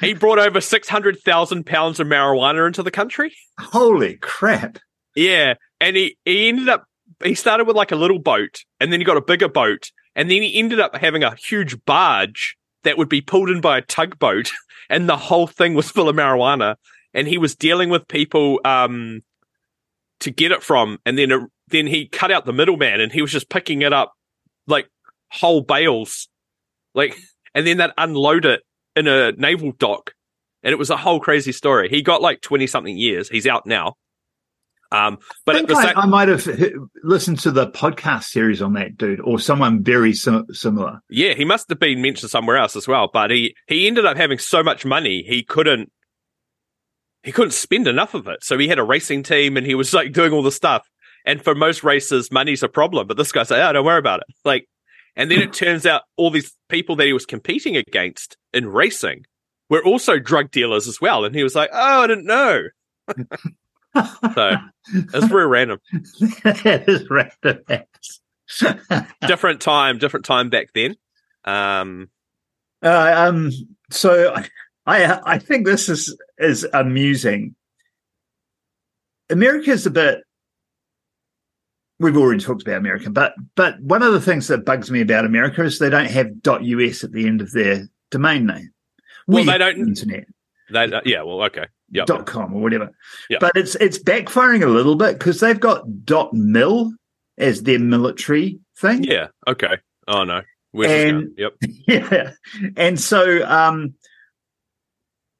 he 0.00 0.14
brought 0.14 0.38
over 0.38 0.60
600,000 0.60 1.66
pounds 1.66 1.98
of 1.98 2.06
marijuana 2.06 2.66
into 2.66 2.82
the 2.82 2.90
country. 2.90 3.34
Holy 3.58 4.16
crap. 4.16 4.78
Yeah, 5.16 5.54
and 5.80 5.96
he, 5.96 6.16
he 6.24 6.48
ended 6.48 6.68
up 6.68 6.86
he 7.24 7.34
started 7.34 7.66
with 7.66 7.76
like 7.76 7.92
a 7.92 7.96
little 7.96 8.18
boat, 8.18 8.64
and 8.80 8.92
then 8.92 9.00
he 9.00 9.04
got 9.04 9.16
a 9.16 9.22
bigger 9.22 9.48
boat, 9.48 9.90
and 10.14 10.30
then 10.30 10.42
he 10.42 10.58
ended 10.58 10.80
up 10.80 10.96
having 10.96 11.22
a 11.22 11.34
huge 11.36 11.82
barge 11.84 12.56
that 12.84 12.98
would 12.98 13.08
be 13.08 13.20
pulled 13.20 13.50
in 13.50 13.60
by 13.60 13.78
a 13.78 13.82
tugboat, 13.82 14.50
and 14.90 15.08
the 15.08 15.16
whole 15.16 15.46
thing 15.46 15.74
was 15.74 15.90
full 15.90 16.08
of 16.08 16.16
marijuana. 16.16 16.76
And 17.14 17.28
he 17.28 17.36
was 17.36 17.54
dealing 17.54 17.90
with 17.90 18.08
people 18.08 18.58
um, 18.64 19.22
to 20.20 20.30
get 20.30 20.50
it 20.50 20.62
from, 20.62 20.98
and 21.04 21.18
then 21.18 21.30
it, 21.30 21.42
then 21.72 21.86
he 21.86 22.06
cut 22.06 22.30
out 22.30 22.46
the 22.46 22.52
middleman, 22.52 23.00
and 23.00 23.10
he 23.10 23.20
was 23.20 23.32
just 23.32 23.50
picking 23.50 23.82
it 23.82 23.92
up 23.92 24.12
like 24.66 24.88
whole 25.30 25.62
bales, 25.62 26.28
like, 26.94 27.16
and 27.54 27.66
then 27.66 27.78
that 27.78 27.94
unload 27.98 28.44
it 28.44 28.60
in 28.94 29.08
a 29.08 29.32
naval 29.32 29.72
dock, 29.72 30.14
and 30.62 30.72
it 30.72 30.78
was 30.78 30.90
a 30.90 30.96
whole 30.96 31.18
crazy 31.18 31.52
story. 31.52 31.88
He 31.88 32.02
got 32.02 32.22
like 32.22 32.40
twenty 32.40 32.66
something 32.66 32.96
years. 32.96 33.28
He's 33.28 33.46
out 33.46 33.66
now. 33.66 33.96
Um, 34.92 35.18
but 35.46 35.56
I 35.56 35.74
I, 35.74 35.86
same, 35.86 35.98
I 35.98 36.06
might 36.06 36.28
have 36.28 36.46
listened 37.02 37.38
to 37.40 37.50
the 37.50 37.66
podcast 37.68 38.24
series 38.24 38.60
on 38.60 38.74
that 38.74 38.98
dude 38.98 39.20
or 39.20 39.38
someone 39.38 39.82
very 39.82 40.12
sim- 40.12 40.44
similar. 40.52 41.00
yeah, 41.08 41.32
he 41.32 41.46
must 41.46 41.70
have 41.70 41.80
been 41.80 42.02
mentioned 42.02 42.30
somewhere 42.30 42.58
else 42.58 42.76
as 42.76 42.86
well. 42.86 43.08
But 43.10 43.30
he 43.30 43.54
he 43.66 43.86
ended 43.86 44.04
up 44.04 44.18
having 44.18 44.38
so 44.38 44.62
much 44.62 44.84
money 44.84 45.24
he 45.26 45.42
couldn't 45.42 45.90
he 47.22 47.32
couldn't 47.32 47.52
spend 47.52 47.88
enough 47.88 48.14
of 48.14 48.28
it. 48.28 48.44
So 48.44 48.58
he 48.58 48.68
had 48.68 48.78
a 48.78 48.84
racing 48.84 49.22
team 49.22 49.56
and 49.56 49.66
he 49.66 49.74
was 49.74 49.94
like 49.94 50.12
doing 50.12 50.32
all 50.32 50.42
the 50.42 50.52
stuff. 50.52 50.86
And 51.24 51.42
for 51.42 51.54
most 51.54 51.84
races, 51.84 52.30
money's 52.32 52.62
a 52.62 52.68
problem. 52.68 53.06
But 53.06 53.16
this 53.16 53.32
guy 53.32 53.42
said, 53.44 53.60
"Oh, 53.68 53.72
don't 53.72 53.84
worry 53.86 53.98
about 53.98 54.20
it." 54.20 54.34
Like, 54.44 54.68
and 55.16 55.30
then 55.30 55.40
it 55.40 55.52
turns 55.62 55.86
out 55.86 56.02
all 56.16 56.30
these 56.30 56.52
people 56.68 56.96
that 56.96 57.06
he 57.06 57.12
was 57.12 57.26
competing 57.26 57.76
against 57.76 58.36
in 58.52 58.66
racing 58.68 59.24
were 59.70 59.84
also 59.84 60.18
drug 60.18 60.50
dealers 60.50 60.88
as 60.88 61.00
well. 61.00 61.24
And 61.24 61.34
he 61.34 61.42
was 61.42 61.54
like, 61.54 61.70
"Oh, 61.72 62.02
I 62.02 62.06
didn't 62.06 62.26
know." 62.26 62.62
So 64.34 64.56
it's 64.94 65.26
very 65.26 65.46
random. 65.46 65.78
that 66.44 66.84
is 66.88 67.06
random. 67.10 67.84
Different 69.26 69.60
time, 69.60 69.98
different 69.98 70.24
time 70.24 70.48
back 70.48 70.68
then. 70.74 70.96
Um, 71.44 72.08
Uh, 72.82 73.12
um, 73.28 73.50
so 73.90 74.34
I 74.86 75.20
I 75.26 75.38
think 75.38 75.66
this 75.66 75.90
is 75.90 76.16
is 76.38 76.66
amusing. 76.72 77.54
America 79.28 79.70
is 79.72 79.84
a 79.84 79.90
bit. 79.90 80.22
We've 82.02 82.16
already 82.16 82.40
talked 82.42 82.62
about 82.62 82.76
America, 82.78 83.10
but 83.10 83.34
but 83.54 83.80
one 83.80 84.02
of 84.02 84.12
the 84.12 84.20
things 84.20 84.48
that 84.48 84.64
bugs 84.64 84.90
me 84.90 85.00
about 85.00 85.24
America 85.24 85.62
is 85.62 85.78
they 85.78 85.88
don't 85.90 86.10
have 86.10 86.30
.us 86.46 87.04
at 87.04 87.12
the 87.12 87.26
end 87.26 87.40
of 87.40 87.52
their 87.52 87.88
domain 88.10 88.46
name. 88.46 88.70
Well, 89.26 89.44
We 89.44 89.50
they 89.50 89.58
don't- 89.58 89.78
internet. 89.78 90.26
they, 90.70 90.84
uh, 90.84 91.00
yeah, 91.04 91.22
well, 91.22 91.42
okay, 91.44 91.66
yeah, 91.90 92.04
dot 92.04 92.26
com 92.26 92.52
or 92.54 92.60
whatever. 92.60 92.90
Yeah. 93.30 93.38
But 93.40 93.52
it's 93.54 93.76
it's 93.76 93.98
backfiring 93.98 94.62
a 94.62 94.66
little 94.68 94.96
bit 94.96 95.18
because 95.18 95.40
they've 95.40 95.58
got 95.60 96.04
dot 96.04 96.34
mil 96.34 96.92
as 97.38 97.62
their 97.62 97.78
military 97.78 98.58
thing. 98.78 99.04
yeah, 99.04 99.28
okay. 99.46 99.78
Oh 100.08 100.24
no, 100.24 100.42
where's 100.72 101.12
And- 101.12 101.32
Yep. 101.38 101.52
Yeah. 101.86 102.32
And 102.76 102.98
so 102.98 103.46
um 103.46 103.94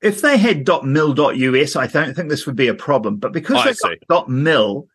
if 0.00 0.20
they 0.20 0.36
had 0.36 0.66
.mil.us, 0.84 1.76
I 1.76 1.86
don't 1.86 2.14
think 2.14 2.28
this 2.28 2.44
would 2.46 2.56
be 2.56 2.66
a 2.68 2.74
problem. 2.74 3.16
But 3.18 3.32
because 3.32 3.58
I 3.84 3.88
they've 3.88 3.98
got 4.08 4.28
.mil, 4.28 4.88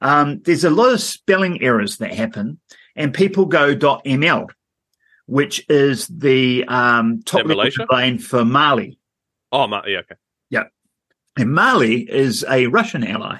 um, 0.00 0.40
there's 0.42 0.64
a 0.64 0.70
lot 0.70 0.92
of 0.92 1.00
spelling 1.00 1.62
errors 1.62 1.98
that 1.98 2.12
happen, 2.12 2.60
and 2.96 3.14
people 3.14 3.46
go 3.46 3.74
.ml, 3.74 4.48
which 5.26 5.64
is 5.68 6.06
the 6.08 6.64
um, 6.66 7.22
top 7.22 7.46
level 7.46 7.86
domain 7.86 8.18
for 8.18 8.44
Mali. 8.44 8.98
Oh, 9.50 9.66
my, 9.66 9.82
yeah, 9.86 9.98
okay. 9.98 10.16
Yeah. 10.50 10.64
And 11.36 11.52
Mali 11.52 12.02
is 12.02 12.44
a 12.48 12.66
Russian 12.66 13.04
ally. 13.04 13.38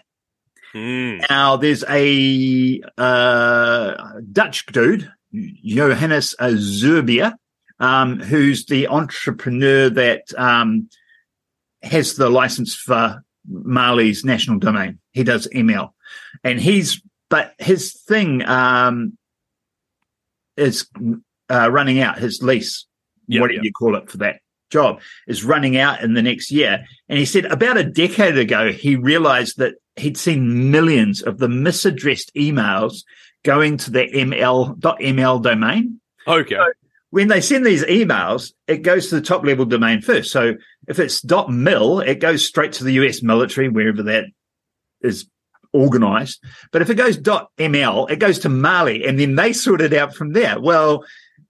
Mm. 0.75 1.25
Now, 1.29 1.57
there's 1.57 1.85
a 1.89 2.81
uh, 2.97 4.21
Dutch 4.33 4.67
dude 4.67 5.11
Johannes 5.33 6.35
Zuurbier, 6.41 7.35
um, 7.81 8.21
who's 8.21 8.67
the 8.67 8.89
entrepreneur 8.89 9.91
that 9.91 10.33
um, 10.37 10.89
has 11.83 12.15
the 12.15 12.29
license 12.29 12.75
for 12.75 13.25
Mali's 13.49 14.25
national 14.25 14.59
domain. 14.59 14.99
He 15.13 15.25
does 15.25 15.49
ML, 15.49 15.91
and 16.45 16.61
he's 16.61 17.01
but 17.31 17.55
his 17.59 17.93
thing 18.07 18.43
um, 18.45 19.17
is 20.57 20.87
uh, 21.51 21.71
running 21.71 22.01
out. 22.01 22.19
His 22.19 22.43
lease, 22.43 22.87
Yep, 23.29 23.49
do 23.49 23.55
yep. 23.55 23.65
you 23.65 23.73
call 23.73 23.97
it 23.97 24.11
for 24.11 24.19
that 24.19 24.41
job, 24.71 25.01
is 25.27 25.45
running 25.45 25.77
out 25.77 26.03
in 26.03 26.15
the 26.15 26.23
next 26.23 26.51
year. 26.51 26.85
And 27.09 27.19
he 27.19 27.25
said 27.25 27.47
about 27.47 27.79
a 27.79 27.85
decade 27.85 28.37
ago, 28.37 28.73
he 28.73 28.97
realized 28.97 29.59
that 29.59 29.75
he'd 29.97 30.17
seen 30.19 30.71
millions 30.71 31.23
of 31.23 31.39
the 31.39 31.49
misaddressed 31.49 32.33
emails 32.37 33.03
going 33.45 33.77
to 33.79 33.91
the 33.91 34.07
ML 34.09 34.79
.ml 34.79 35.43
domain 35.43 36.01
Okay. 36.27 36.57
when 37.11 37.29
they 37.29 37.41
send 37.41 37.67
these 37.67 37.85
emails, 37.85 38.53
it 38.67 38.79
goes 38.79 39.09
to 39.09 39.17
the 39.17 39.21
top 39.21 39.45
level 39.45 39.65
domain 39.65 40.01
first. 40.01 40.31
So 40.31 40.55
if 40.89 40.99
it's 40.99 41.25
.mil, 41.49 42.01
it 42.01 42.21
goes 42.21 42.47
straight 42.47 42.73
to 42.75 42.85
the 42.85 42.93
US 42.95 43.23
military, 43.23 43.69
wherever 43.69 44.03
that 44.05 44.25
is 45.01 45.27
organized. 45.73 46.43
But 46.71 46.83
if 46.83 46.91
it 46.91 46.95
goes 46.95 47.19
.ml, 47.19 48.11
it 48.11 48.19
goes 48.19 48.39
to 48.41 48.49
Mali 48.49 49.05
and 49.05 49.19
then 49.19 49.37
they 49.37 49.53
sort 49.53 49.81
it 49.81 49.93
out 49.93 50.15
from 50.15 50.33
there. 50.33 50.61
Well, 50.61 51.05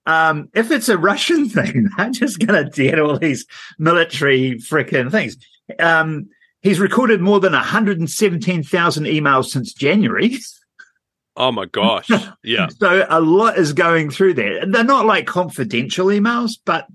um, 0.05 0.49
if 0.53 0.71
it's 0.71 0.89
a 0.89 0.97
Russian 0.97 1.49
thing, 1.49 1.89
they're 1.97 2.09
just 2.09 2.39
going 2.39 2.63
to 2.63 2.69
dead 2.69 2.99
all 2.99 3.17
these 3.17 3.45
military 3.77 4.55
frickin' 4.55 5.11
things. 5.11 5.37
Um, 5.79 6.29
he's 6.61 6.79
recorded 6.79 7.21
more 7.21 7.39
than 7.39 7.53
117,000 7.53 9.03
emails 9.05 9.45
since 9.45 9.73
January. 9.73 10.37
Oh 11.35 11.51
my 11.51 11.65
gosh. 11.65 12.11
Yeah. 12.43 12.67
So 12.67 13.07
a 13.09 13.19
lot 13.19 13.57
is 13.57 13.73
going 13.73 14.11
through 14.11 14.35
there. 14.35 14.59
And 14.59 14.71
they're 14.71 14.83
not 14.83 15.07
like 15.07 15.25
confidential 15.25 16.07
emails, 16.07 16.59
but 16.63 16.85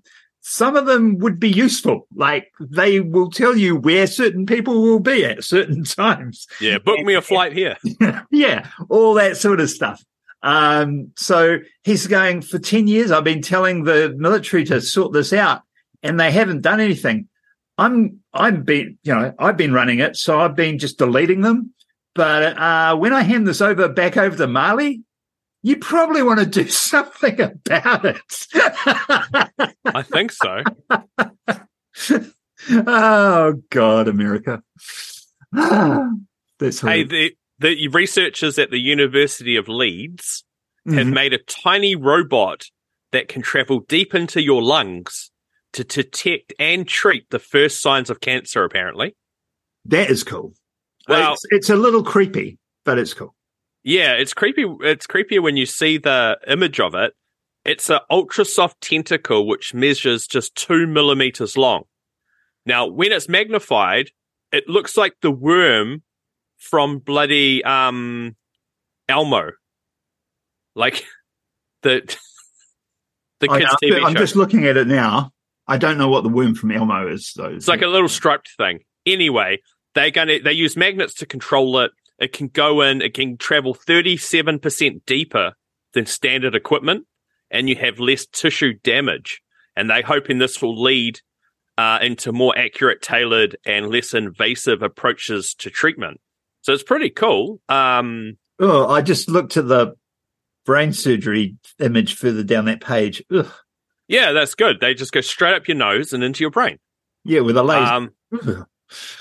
some 0.49 0.77
of 0.77 0.87
them 0.87 1.19
would 1.19 1.39
be 1.39 1.51
useful. 1.51 2.07
Like 2.15 2.51
they 2.59 3.01
will 3.01 3.31
tell 3.31 3.55
you 3.55 3.77
where 3.77 4.07
certain 4.07 4.47
people 4.47 4.81
will 4.81 4.99
be 4.99 5.23
at 5.23 5.45
certain 5.45 5.85
times. 5.85 6.47
Yeah. 6.59 6.79
Book 6.79 7.01
me 7.01 7.13
a 7.15 7.21
flight 7.21 7.53
here. 7.53 7.77
yeah, 8.31 8.67
all 8.89 9.13
that 9.15 9.37
sort 9.37 9.61
of 9.61 9.69
stuff. 9.69 10.03
Um, 10.43 11.13
so 11.17 11.59
he's 11.83 12.07
going 12.07 12.41
for 12.41 12.59
10 12.59 12.87
years. 12.87 13.11
I've 13.11 13.25
been 13.25 13.43
telling 13.43 13.85
the 13.85 14.15
military 14.17 14.65
to 14.65 14.81
sort 14.81 15.13
this 15.13 15.35
out 15.35 15.63
and 16.03 16.19
they 16.19 16.31
haven't 16.31 16.63
done 16.63 16.81
anything. 16.81 17.29
I'm, 17.77 18.21
I've 18.33 18.65
been, 18.65 18.97
you 19.03 19.15
know, 19.15 19.35
I've 19.39 19.59
been 19.59 19.75
running 19.75 19.99
it. 19.99 20.17
So 20.17 20.41
I've 20.41 20.57
been 20.57 20.79
just 20.79 20.97
deleting 20.97 21.43
them. 21.43 21.75
But, 22.15 22.57
uh, 22.57 22.97
when 22.97 23.13
I 23.13 23.21
hand 23.21 23.47
this 23.47 23.61
over 23.61 23.87
back 23.89 24.17
over 24.17 24.37
to 24.37 24.47
Mali, 24.47 25.03
you 25.69 25.77
probably 25.77 26.23
want 26.23 26.41
to 26.41 26.47
do 26.47 26.69
something 26.69 27.41
about 27.41 28.05
it. 28.05 28.21
I 29.85 30.03
think 30.03 30.33
so. 30.33 30.63
oh 32.71 33.55
God, 33.71 34.09
America. 34.09 34.63
That's 35.53 36.81
Hey, 36.81 37.05
the, 37.05 37.33
the 37.59 37.89
researchers 37.89 38.59
at 38.59 38.71
the 38.71 38.79
University 38.81 39.57
of 39.57 39.69
Leeds 39.69 40.45
have 40.87 41.07
Mhm. 41.07 41.13
made 41.13 41.33
a 41.35 41.39
tiny 41.39 41.95
robot 41.95 42.65
that 43.13 43.29
can 43.29 43.43
travel 43.43 43.81
deep 43.81 44.15
into 44.15 44.43
your 44.43 44.63
lungs 44.63 45.31
to 45.75 45.85
detect 45.85 46.53
and 46.59 46.87
treat 46.89 47.29
the 47.31 47.39
first 47.39 47.81
signs 47.81 48.11
of 48.11 48.21
cancer, 48.21 48.65
apparently. 48.65 49.15
that 49.85 50.11
is 50.11 50.25
cool. 50.25 50.53
Well- 51.09 51.33
it's, 51.35 51.45
it's 51.51 51.71
a 51.71 51.77
little 51.77 52.03
creepy, 52.03 52.59
but 52.85 52.99
it's 52.99 53.15
cool. 53.15 53.35
Yeah, 53.83 54.13
it's 54.13 54.35
creepy. 54.35 54.65
It's 54.81 55.07
creepier 55.07 55.43
when 55.43 55.57
you 55.57 55.67
see 55.67 55.99
the 55.99 56.39
image 56.47 56.81
of 56.81 56.95
it. 56.95 57.15
It's 57.65 57.91
an 57.91 58.01
ultra 58.11 58.45
soft 58.45 58.81
tentacle 58.81 59.47
which 59.47 59.75
measures 59.75 60.27
just 60.27 60.55
two 60.55 60.87
millimeters 60.87 61.57
long. 61.57 61.85
Now, 62.65 62.87
when 62.87 63.13
it's 63.13 63.29
magnified, 63.29 64.11
it 64.53 64.69
looks 64.69 64.97
like 64.97 65.15
the 65.23 65.31
worm 65.31 66.03
from 66.57 66.99
bloody 66.99 67.63
um 67.65 68.37
Elmo, 69.09 69.53
like 70.75 71.05
the 71.83 72.03
the 73.41 73.51
I, 73.51 73.61
kids' 73.61 73.71
am 73.83 73.91
TV 73.91 74.01
show. 74.01 74.15
just 74.15 74.37
looking 74.37 74.67
at 74.67 74.77
it 74.77 74.87
now. 74.87 75.33
I 75.67 75.77
don't 75.77 75.99
know 75.99 76.09
what 76.09 76.23
the 76.23 76.31
worm 76.31 76.55
from 76.55 76.71
Elmo 76.71 77.07
is, 77.09 77.33
though. 77.37 77.47
It's 77.55 77.69
like 77.69 77.83
a 77.83 77.87
little 77.87 78.09
striped 78.09 78.51
thing. 78.57 78.81
Anyway, 79.05 79.61
they're 79.95 80.11
gonna 80.11 80.41
they 80.41 80.53
use 80.53 80.77
magnets 80.77 81.15
to 81.15 81.27
control 81.27 81.79
it. 81.81 81.93
It 82.19 82.33
can 82.33 82.49
go 82.49 82.81
in, 82.83 83.01
it 83.01 83.15
can 83.15 83.37
travel 83.37 83.75
37% 83.75 85.01
deeper 85.07 85.53
than 85.95 86.07
standard 86.07 86.55
equipment, 86.55 87.07
and 87.51 87.69
you 87.69 87.77
have 87.77 88.01
less 88.01 88.27
tissue 88.27 88.75
damage. 88.83 89.41
And 89.77 89.89
they're 89.89 90.03
hoping 90.03 90.39
this 90.39 90.61
will 90.61 90.81
lead 90.81 91.21
uh, 91.77 91.99
into 92.03 92.33
more 92.33 92.59
accurate, 92.59 93.01
tailored, 93.01 93.57
and 93.65 93.89
less 93.89 94.13
invasive 94.13 94.83
approaches 94.83 95.55
to 95.59 95.71
treatment. 95.71 96.21
So 96.63 96.73
it's 96.73 96.83
pretty 96.83 97.11
cool. 97.11 97.61
Um, 97.69 98.37
oh, 98.59 98.89
I 98.89 99.01
just 99.01 99.31
looked 99.31 99.57
at 99.57 99.69
the 99.69 99.95
brain 100.67 100.93
surgery 100.93 101.57
image 101.79 102.15
further 102.17 102.43
down 102.43 102.65
that 102.65 102.81
page. 102.81 103.23
Ugh. 103.33 103.51
yeah, 104.09 104.33
that's 104.33 104.57
good. 104.57 104.81
They 104.81 104.95
just 104.95 105.13
go 105.13 105.21
straight 105.21 105.55
up 105.55 105.69
your 105.69 105.77
nose 105.77 106.13
and 106.13 106.25
into 106.25 106.43
your 106.43 106.51
brain. 106.51 106.79
Yeah, 107.25 107.41
with 107.41 107.57
a 107.57 107.63
laser. 107.63 107.85
Um, 107.85 108.11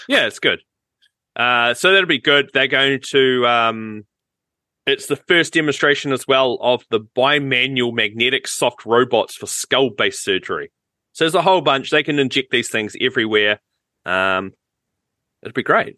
Yeah, 0.07 0.25
it's 0.27 0.39
good. 0.39 0.61
Uh, 1.37 1.73
so 1.75 1.91
that'll 1.91 2.07
be 2.07 2.19
good. 2.19 2.49
They're 2.53 2.67
going 2.67 2.99
to. 3.11 3.47
Um, 3.47 4.05
it's 4.87 5.05
the 5.07 5.17
first 5.17 5.53
demonstration 5.53 6.11
as 6.11 6.27
well 6.27 6.57
of 6.61 6.83
the 6.89 7.01
bimanual 7.01 7.93
magnetic 7.93 8.47
soft 8.47 8.85
robots 8.85 9.35
for 9.35 9.45
skull 9.45 9.91
based 9.91 10.23
surgery. 10.23 10.71
So 11.13 11.23
there's 11.23 11.35
a 11.35 11.41
whole 11.41 11.61
bunch. 11.61 11.89
They 11.89 12.03
can 12.03 12.19
inject 12.19 12.51
these 12.51 12.69
things 12.69 12.95
everywhere. 12.99 13.59
Um, 14.05 14.53
it'd 15.43 15.53
be 15.53 15.63
great. 15.63 15.97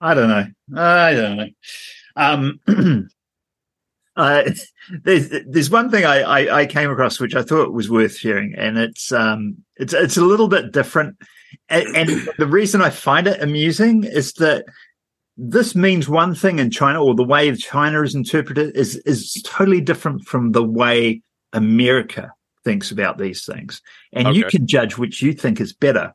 I 0.00 0.14
don't 0.14 0.28
know. 0.28 0.46
I 0.76 1.14
don't 1.14 1.36
know. 1.36 1.48
Um, 2.16 2.60
uh, 4.16 4.50
there's 5.04 5.30
there's 5.46 5.70
one 5.70 5.90
thing 5.90 6.04
I, 6.04 6.20
I, 6.22 6.60
I 6.60 6.66
came 6.66 6.90
across 6.90 7.20
which 7.20 7.36
I 7.36 7.42
thought 7.42 7.72
was 7.72 7.90
worth 7.90 8.16
sharing, 8.16 8.54
and 8.56 8.76
it's 8.78 9.12
um 9.12 9.58
it's 9.76 9.92
it's 9.92 10.16
a 10.16 10.24
little 10.24 10.48
bit 10.48 10.72
different, 10.72 11.16
and, 11.68 11.96
and 11.96 12.28
the 12.38 12.46
reason 12.46 12.82
I 12.82 12.90
find 12.90 13.26
it 13.26 13.42
amusing 13.42 14.04
is 14.04 14.32
that 14.34 14.64
this 15.36 15.74
means 15.74 16.08
one 16.08 16.34
thing 16.34 16.58
in 16.58 16.70
China, 16.70 17.02
or 17.02 17.14
the 17.14 17.24
way 17.24 17.54
China 17.56 18.02
is 18.02 18.14
interpreted 18.14 18.76
is 18.76 18.96
is 19.06 19.40
totally 19.44 19.80
different 19.80 20.26
from 20.26 20.52
the 20.52 20.64
way 20.64 21.22
America 21.52 22.32
thinks 22.64 22.90
about 22.90 23.16
these 23.18 23.44
things, 23.44 23.80
and 24.12 24.36
you 24.36 24.44
can 24.44 24.66
judge 24.66 24.98
which 24.98 25.22
you 25.22 25.32
think 25.32 25.60
is 25.60 25.72
better. 25.72 26.12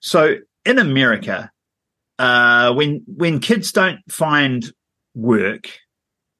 So 0.00 0.36
in 0.64 0.78
America, 0.78 1.50
uh, 2.18 2.72
when 2.72 3.02
when 3.06 3.40
kids 3.40 3.72
don't 3.72 4.00
find 4.10 4.72
work, 5.14 5.68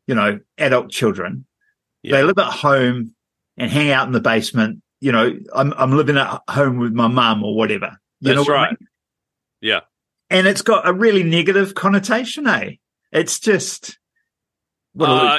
you 0.07 0.15
know, 0.15 0.41
adult 0.59 0.91
children, 0.91 1.45
Yeah. 2.03 2.17
they 2.17 2.23
live 2.23 2.39
at 2.39 2.53
home 2.53 3.15
and 3.59 3.71
hang 3.71 3.91
out 3.91 4.07
in 4.07 4.13
the 4.13 4.21
basement. 4.21 4.83
You 5.01 5.13
know, 5.13 5.39
I'm 5.55 5.75
I'm 5.77 5.97
living 5.97 6.17
at 6.17 6.41
home 6.49 6.79
with 6.79 6.93
my 6.93 7.09
mum 7.09 7.45
or 7.45 7.55
whatever. 7.55 7.99
You 8.21 8.35
That's 8.35 8.49
what 8.49 8.57
I 8.57 8.63
right. 8.63 8.81
mean? 8.81 8.89
Yeah. 9.61 9.81
And 10.31 10.47
it's 10.47 10.63
got 10.63 10.89
a 10.89 10.93
really 10.93 11.23
negative 11.23 11.75
connotation, 11.75 12.47
eh? 12.47 12.73
It's 13.13 13.39
just 13.39 13.99
Uh, 14.99 15.39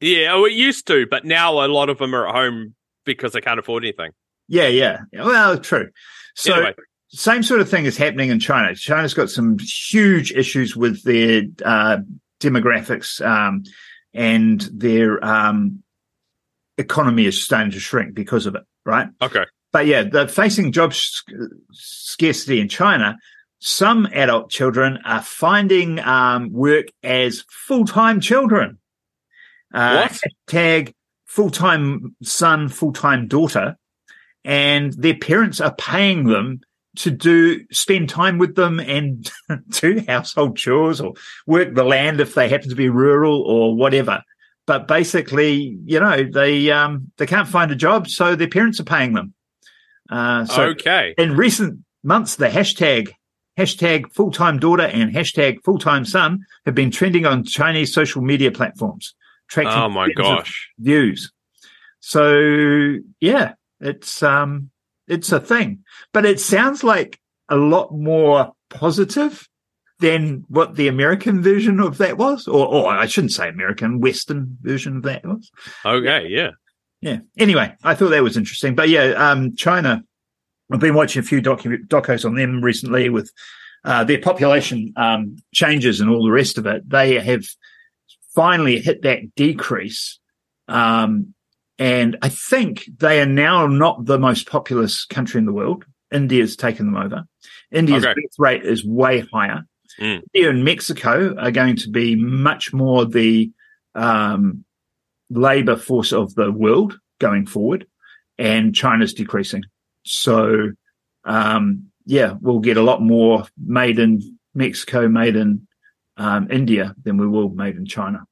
yeah, 0.00 0.34
well, 0.34 0.44
it 0.44 0.52
used 0.52 0.86
to, 0.88 1.06
but 1.10 1.24
now 1.24 1.64
a 1.64 1.68
lot 1.68 1.88
of 1.88 1.98
them 1.98 2.14
are 2.14 2.28
at 2.28 2.34
home 2.34 2.74
because 3.04 3.32
they 3.32 3.40
can't 3.40 3.58
afford 3.58 3.84
anything. 3.84 4.10
yeah, 4.48 4.68
yeah. 4.68 4.98
Well, 5.12 5.58
true. 5.58 5.90
So 6.34 6.54
anyway, 6.54 6.74
same 7.08 7.42
sort 7.42 7.60
of 7.60 7.68
thing 7.68 7.84
is 7.84 7.96
happening 7.96 8.30
in 8.30 8.40
China. 8.40 8.74
China's 8.74 9.14
got 9.14 9.30
some 9.30 9.58
huge 9.58 10.32
issues 10.32 10.76
with 10.76 11.02
their 11.04 11.42
uh, 11.64 11.98
demographics, 12.40 13.24
um, 13.24 13.64
and 14.14 14.60
their 14.72 15.24
um, 15.24 15.82
economy 16.78 17.26
is 17.26 17.42
starting 17.42 17.72
to 17.72 17.80
shrink 17.80 18.14
because 18.14 18.46
of 18.46 18.54
it, 18.54 18.62
right? 18.84 19.08
okay. 19.20 19.44
But 19.72 19.86
yeah, 19.86 20.04
they're 20.04 20.28
facing 20.28 20.72
job 20.72 20.94
sc- 20.94 21.32
scarcity 21.72 22.60
in 22.60 22.68
China. 22.68 23.16
Some 23.58 24.06
adult 24.12 24.50
children 24.50 24.98
are 25.04 25.22
finding 25.22 25.98
um, 26.00 26.52
work 26.52 26.86
as 27.02 27.44
full 27.48 27.84
time 27.84 28.20
children. 28.20 28.78
Uh, 29.72 30.08
What? 30.08 30.20
Hashtag 30.48 30.92
full 31.26 31.50
time 31.50 32.14
son, 32.22 32.68
full 32.68 32.92
time 32.92 33.28
daughter. 33.28 33.76
And 34.44 34.92
their 34.94 35.16
parents 35.16 35.60
are 35.60 35.74
paying 35.74 36.24
them 36.24 36.60
to 36.96 37.10
do 37.10 37.64
spend 37.70 38.08
time 38.08 38.38
with 38.38 38.54
them 38.54 38.78
and 38.80 39.30
do 39.70 40.02
household 40.06 40.56
chores 40.56 41.00
or 41.00 41.14
work 41.46 41.74
the 41.74 41.84
land 41.84 42.20
if 42.20 42.34
they 42.34 42.48
happen 42.48 42.68
to 42.68 42.74
be 42.74 42.88
rural 42.88 43.40
or 43.42 43.74
whatever. 43.74 44.22
But 44.66 44.86
basically, 44.86 45.78
you 45.84 46.00
know, 46.00 46.24
they 46.24 46.70
um, 46.70 47.10
they 47.16 47.26
can't 47.26 47.48
find 47.48 47.70
a 47.70 47.76
job, 47.76 48.08
so 48.08 48.36
their 48.36 48.48
parents 48.48 48.78
are 48.78 48.84
paying 48.84 49.12
them. 49.14 49.32
Uh, 50.10 50.44
so 50.44 50.62
okay. 50.64 51.14
in 51.16 51.36
recent 51.36 51.80
months, 52.02 52.36
the 52.36 52.48
hashtag 52.48 53.12
hashtag 53.58 54.12
full 54.12 54.30
time 54.30 54.58
daughter 54.58 54.84
and 54.84 55.12
hashtag 55.12 55.62
full 55.64 55.78
time 55.78 56.04
son 56.04 56.40
have 56.66 56.74
been 56.74 56.90
trending 56.90 57.26
on 57.26 57.44
Chinese 57.44 57.92
social 57.92 58.22
media 58.22 58.50
platforms. 58.50 59.14
attracting 59.48 59.82
Oh 59.82 59.88
my 59.88 60.10
gosh. 60.12 60.70
views. 60.78 61.32
So 62.00 62.96
yeah, 63.20 63.54
it's 63.80 64.22
um 64.22 64.70
it's 65.08 65.32
a 65.32 65.40
thing. 65.40 65.84
But 66.12 66.24
it 66.24 66.40
sounds 66.40 66.82
like 66.82 67.20
a 67.48 67.56
lot 67.56 67.92
more 67.92 68.52
positive 68.70 69.48
than 70.00 70.44
what 70.48 70.74
the 70.74 70.88
American 70.88 71.42
version 71.42 71.78
of 71.80 71.98
that 71.98 72.18
was. 72.18 72.48
Or 72.48 72.66
or 72.66 72.92
I 72.92 73.06
shouldn't 73.06 73.32
say 73.32 73.48
American, 73.48 74.00
Western 74.00 74.58
version 74.62 74.98
of 74.98 75.02
that 75.04 75.24
was. 75.24 75.50
Okay, 75.84 76.26
yeah. 76.28 76.50
Yeah. 77.02 77.18
Anyway, 77.36 77.74
I 77.82 77.94
thought 77.94 78.10
that 78.10 78.22
was 78.22 78.36
interesting. 78.36 78.74
But 78.74 78.88
yeah, 78.88 79.10
um 79.30 79.54
China 79.56 80.02
I've 80.72 80.80
been 80.80 80.94
watching 80.94 81.20
a 81.20 81.24
few 81.24 81.42
docu- 81.42 81.86
docos 81.86 82.24
on 82.24 82.34
them 82.34 82.62
recently 82.62 83.08
with 83.10 83.30
uh, 83.84 84.04
their 84.04 84.20
population 84.20 84.92
um, 84.96 85.36
changes 85.52 86.00
and 86.00 86.08
all 86.08 86.24
the 86.24 86.30
rest 86.30 86.56
of 86.56 86.66
it. 86.66 86.88
They 86.88 87.18
have 87.20 87.44
finally 88.34 88.80
hit 88.80 89.02
that 89.02 89.34
decrease. 89.34 90.18
Um, 90.68 91.34
and 91.78 92.16
I 92.22 92.28
think 92.28 92.84
they 92.98 93.20
are 93.20 93.26
now 93.26 93.66
not 93.66 94.06
the 94.06 94.18
most 94.18 94.48
populous 94.48 95.04
country 95.04 95.38
in 95.38 95.46
the 95.46 95.52
world. 95.52 95.84
India's 96.10 96.56
taken 96.56 96.86
them 96.86 96.96
over. 96.96 97.24
India's 97.70 98.04
Okay. 98.04 98.14
birth 98.14 98.38
rate 98.38 98.64
is 98.64 98.84
way 98.84 99.24
higher. 99.32 99.62
Mm. 100.00 100.22
India 100.32 100.50
and 100.50 100.64
Mexico 100.64 101.34
are 101.38 101.50
going 101.50 101.76
to 101.76 101.90
be 101.90 102.16
much 102.16 102.72
more 102.72 103.04
the 103.04 103.50
um, 103.94 104.64
labor 105.32 105.76
force 105.76 106.12
of 106.12 106.34
the 106.34 106.50
world 106.50 106.98
going 107.18 107.46
forward, 107.46 107.86
and 108.38 108.74
China's 108.74 109.14
decreasing. 109.14 109.62
So, 110.04 110.72
um, 111.24 111.90
yeah, 112.06 112.34
we'll 112.40 112.60
get 112.60 112.76
a 112.76 112.82
lot 112.82 113.02
more 113.02 113.46
made 113.56 113.98
in 113.98 114.38
Mexico, 114.54 115.08
made 115.08 115.36
in 115.36 115.66
um, 116.16 116.50
India 116.50 116.94
than 117.02 117.16
we 117.16 117.26
will 117.26 117.48
made 117.50 117.76
in 117.76 117.86
China. 117.86 118.24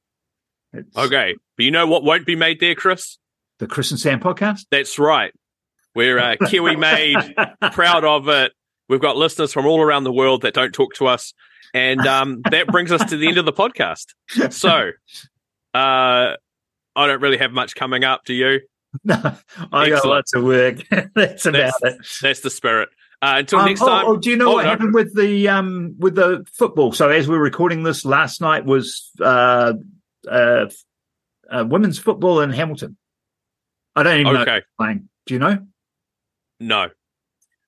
It's 0.73 0.95
Okay. 0.95 1.35
But 1.57 1.65
you 1.65 1.71
know 1.71 1.87
what 1.87 2.03
won't 2.03 2.25
be 2.25 2.35
made 2.35 2.59
there, 2.59 2.75
Chris? 2.75 3.17
The 3.59 3.67
Chris 3.67 3.91
and 3.91 3.99
Sam 3.99 4.19
podcast. 4.19 4.65
That's 4.71 4.97
right. 4.97 5.33
We're 5.95 6.19
uh, 6.19 6.35
Kiwi 6.47 6.75
made, 6.75 7.35
proud 7.73 8.05
of 8.05 8.27
it. 8.29 8.53
We've 8.87 9.01
got 9.01 9.17
listeners 9.17 9.53
from 9.53 9.65
all 9.65 9.81
around 9.81 10.03
the 10.03 10.11
world 10.11 10.41
that 10.41 10.53
don't 10.53 10.73
talk 10.73 10.93
to 10.95 11.07
us. 11.07 11.33
And 11.73 12.05
um, 12.05 12.41
that 12.49 12.67
brings 12.67 12.91
us 12.91 13.09
to 13.09 13.17
the 13.17 13.27
end 13.27 13.37
of 13.37 13.45
the 13.45 13.53
podcast. 13.53 14.07
So, 14.51 14.91
uh, 15.73 16.35
I 16.95 17.07
don't 17.07 17.21
really 17.21 17.37
have 17.37 17.51
much 17.51 17.75
coming 17.75 18.03
up. 18.03 18.25
Do 18.25 18.33
you? 18.33 18.61
no, 19.03 19.35
I 19.71 19.89
got 19.89 20.05
lots 20.05 20.33
of 20.33 20.43
work. 20.43 20.77
That's 21.15 21.45
about 21.45 21.73
That's- 21.81 21.81
it. 21.83 21.97
That's 22.21 22.39
the 22.41 22.49
spirit. 22.49 22.89
Uh, 23.23 23.35
until 23.37 23.59
Um, 23.59 23.65
next 23.65 23.81
oh, 23.83 23.87
time. 23.87 24.05
oh, 24.07 24.17
do 24.17 24.31
you 24.31 24.35
know 24.35 24.49
Oh, 24.49 24.53
what 24.55 24.63
no. 24.63 24.69
happened 24.71 24.93
with 24.95 25.15
the 25.15 25.47
um 25.47 25.95
with 25.99 26.15
the 26.15 26.43
football? 26.53 26.91
So 26.91 27.09
as 27.09 27.27
we're 27.27 27.37
recording 27.39 27.83
this, 27.83 28.03
last 28.03 28.41
night 28.41 28.65
was 28.65 29.11
uh 29.21 29.73
uh, 30.29 30.65
uh 31.51 31.65
women's 31.67 31.99
football 31.99 32.41
in 32.41 32.49
Hamilton. 32.49 32.97
I 33.95 34.03
don't 34.03 34.19
even 34.21 34.33
know 34.33 34.41
Okay. 34.41 34.55
who's 34.55 34.63
playing. 34.79 35.09
Do 35.27 35.33
you 35.35 35.39
know? 35.39 35.59
No. 36.59 36.89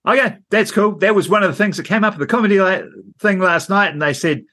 Okay, 0.07 0.37
that's 0.49 0.71
cool. 0.71 0.95
That 0.97 1.15
was 1.15 1.29
one 1.29 1.43
of 1.43 1.49
the 1.51 1.55
things 1.55 1.77
that 1.77 1.83
came 1.85 2.03
up 2.03 2.13
at 2.13 2.19
the 2.19 2.25
comedy 2.27 2.59
la- 2.59 2.81
thing 3.19 3.39
last 3.39 3.69
night, 3.69 3.93
and 3.93 4.01
they 4.01 4.13
said, 4.13 4.43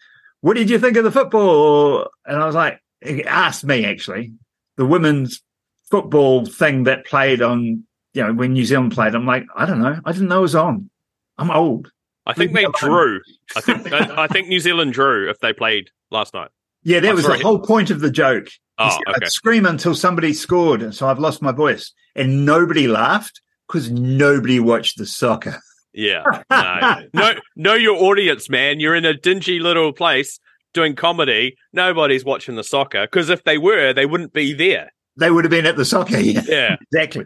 "What 0.42 0.54
did 0.54 0.68
you 0.70 0.78
think 0.78 0.96
of 0.96 1.04
the 1.04 1.10
football?" 1.10 2.08
And 2.26 2.36
I 2.40 2.46
was 2.46 2.54
like, 2.54 2.78
asked 3.26 3.64
me 3.64 3.84
actually 3.86 4.34
the 4.76 4.86
women's 4.86 5.42
football 5.90 6.46
thing 6.46 6.84
that 6.84 7.04
played 7.06 7.42
on, 7.42 7.84
you 8.14 8.22
know, 8.22 8.32
when 8.32 8.52
New 8.52 8.64
Zealand 8.64 8.92
played. 8.92 9.14
I'm 9.14 9.26
like, 9.26 9.44
I 9.56 9.66
don't 9.66 9.80
know, 9.80 9.98
I 10.04 10.12
didn't 10.12 10.28
know 10.28 10.38
it 10.38 10.42
was 10.42 10.54
on. 10.54 10.90
I'm 11.38 11.50
old. 11.50 11.90
I 12.26 12.32
think 12.34 12.52
they 12.52 12.66
drew. 12.78 13.20
I 13.56 13.60
think 13.60 13.92
I, 13.92 14.24
I 14.24 14.26
think 14.28 14.48
New 14.48 14.60
Zealand 14.60 14.92
drew 14.92 15.28
if 15.30 15.38
they 15.40 15.52
played 15.52 15.90
last 16.10 16.34
night. 16.34 16.50
Yeah, 16.82 17.00
that 17.00 17.12
Oh, 17.12 17.14
was 17.14 17.24
sorry. 17.24 17.38
the 17.38 17.44
whole 17.44 17.58
point 17.60 17.90
of 17.90 18.00
the 18.00 18.10
joke. 18.10 18.46
You 18.46 18.86
Oh, 18.86 18.90
see, 18.90 18.98
okay. 19.08 19.26
I'd 19.26 19.30
scream 19.32 19.66
until 19.66 19.94
somebody 19.94 20.32
scored, 20.32 20.80
and 20.82 20.94
so 20.94 21.06
I've 21.08 21.18
lost 21.18 21.42
my 21.42 21.52
voice, 21.52 21.92
and 22.14 22.46
nobody 22.46 22.86
laughed 22.88 23.40
because 23.66 23.90
nobody 23.90 24.60
watched 24.60 24.96
the 24.98 25.06
soccer. 25.06 25.60
Yeah. 25.92 26.22
No. 26.50 27.00
no. 27.14 27.32
Know 27.56 27.74
your 27.74 27.96
audience, 28.02 28.48
man. 28.48 28.80
You're 28.80 28.94
in 28.94 29.04
a 29.04 29.14
dingy 29.14 29.58
little 29.58 29.92
place 29.92 30.38
doing 30.74 30.94
comedy. 30.94 31.56
Nobody's 31.72 32.24
watching 32.24 32.56
the 32.56 32.64
soccer 32.64 33.02
because 33.06 33.28
if 33.30 33.44
they 33.44 33.58
were, 33.58 33.92
they 33.92 34.06
wouldn't 34.06 34.32
be 34.32 34.52
there. 34.52 34.92
They 35.18 35.30
would 35.30 35.44
have 35.44 35.50
been 35.50 35.66
at 35.66 35.76
the 35.76 35.84
soccer. 35.84 36.16
Yeah, 36.20 36.42
Yeah. 36.46 36.76
exactly. 36.92 37.24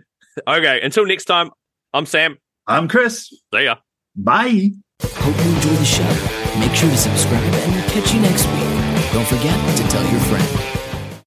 Okay. 0.48 0.80
Until 0.82 1.06
next 1.06 1.26
time, 1.26 1.50
I'm 1.92 2.06
Sam. 2.06 2.38
I'm 2.66 2.88
Chris. 2.88 3.28
See 3.54 3.64
ya. 3.64 3.76
Bye. 4.16 4.70
Hope 5.02 5.36
you 5.44 5.54
enjoy 5.54 5.70
the 5.70 5.84
show. 5.84 6.58
Make 6.60 6.74
sure 6.74 6.88
to 6.90 6.96
subscribe 6.96 7.42
and 7.42 7.72
we'll 7.74 7.90
catch 7.90 8.12
you 8.14 8.20
next 8.20 8.46
week. 8.46 9.12
Don't 9.12 9.26
forget 9.26 9.76
to 9.76 9.82
tell 9.88 10.02
your 10.10 10.20
friend. 10.20 10.73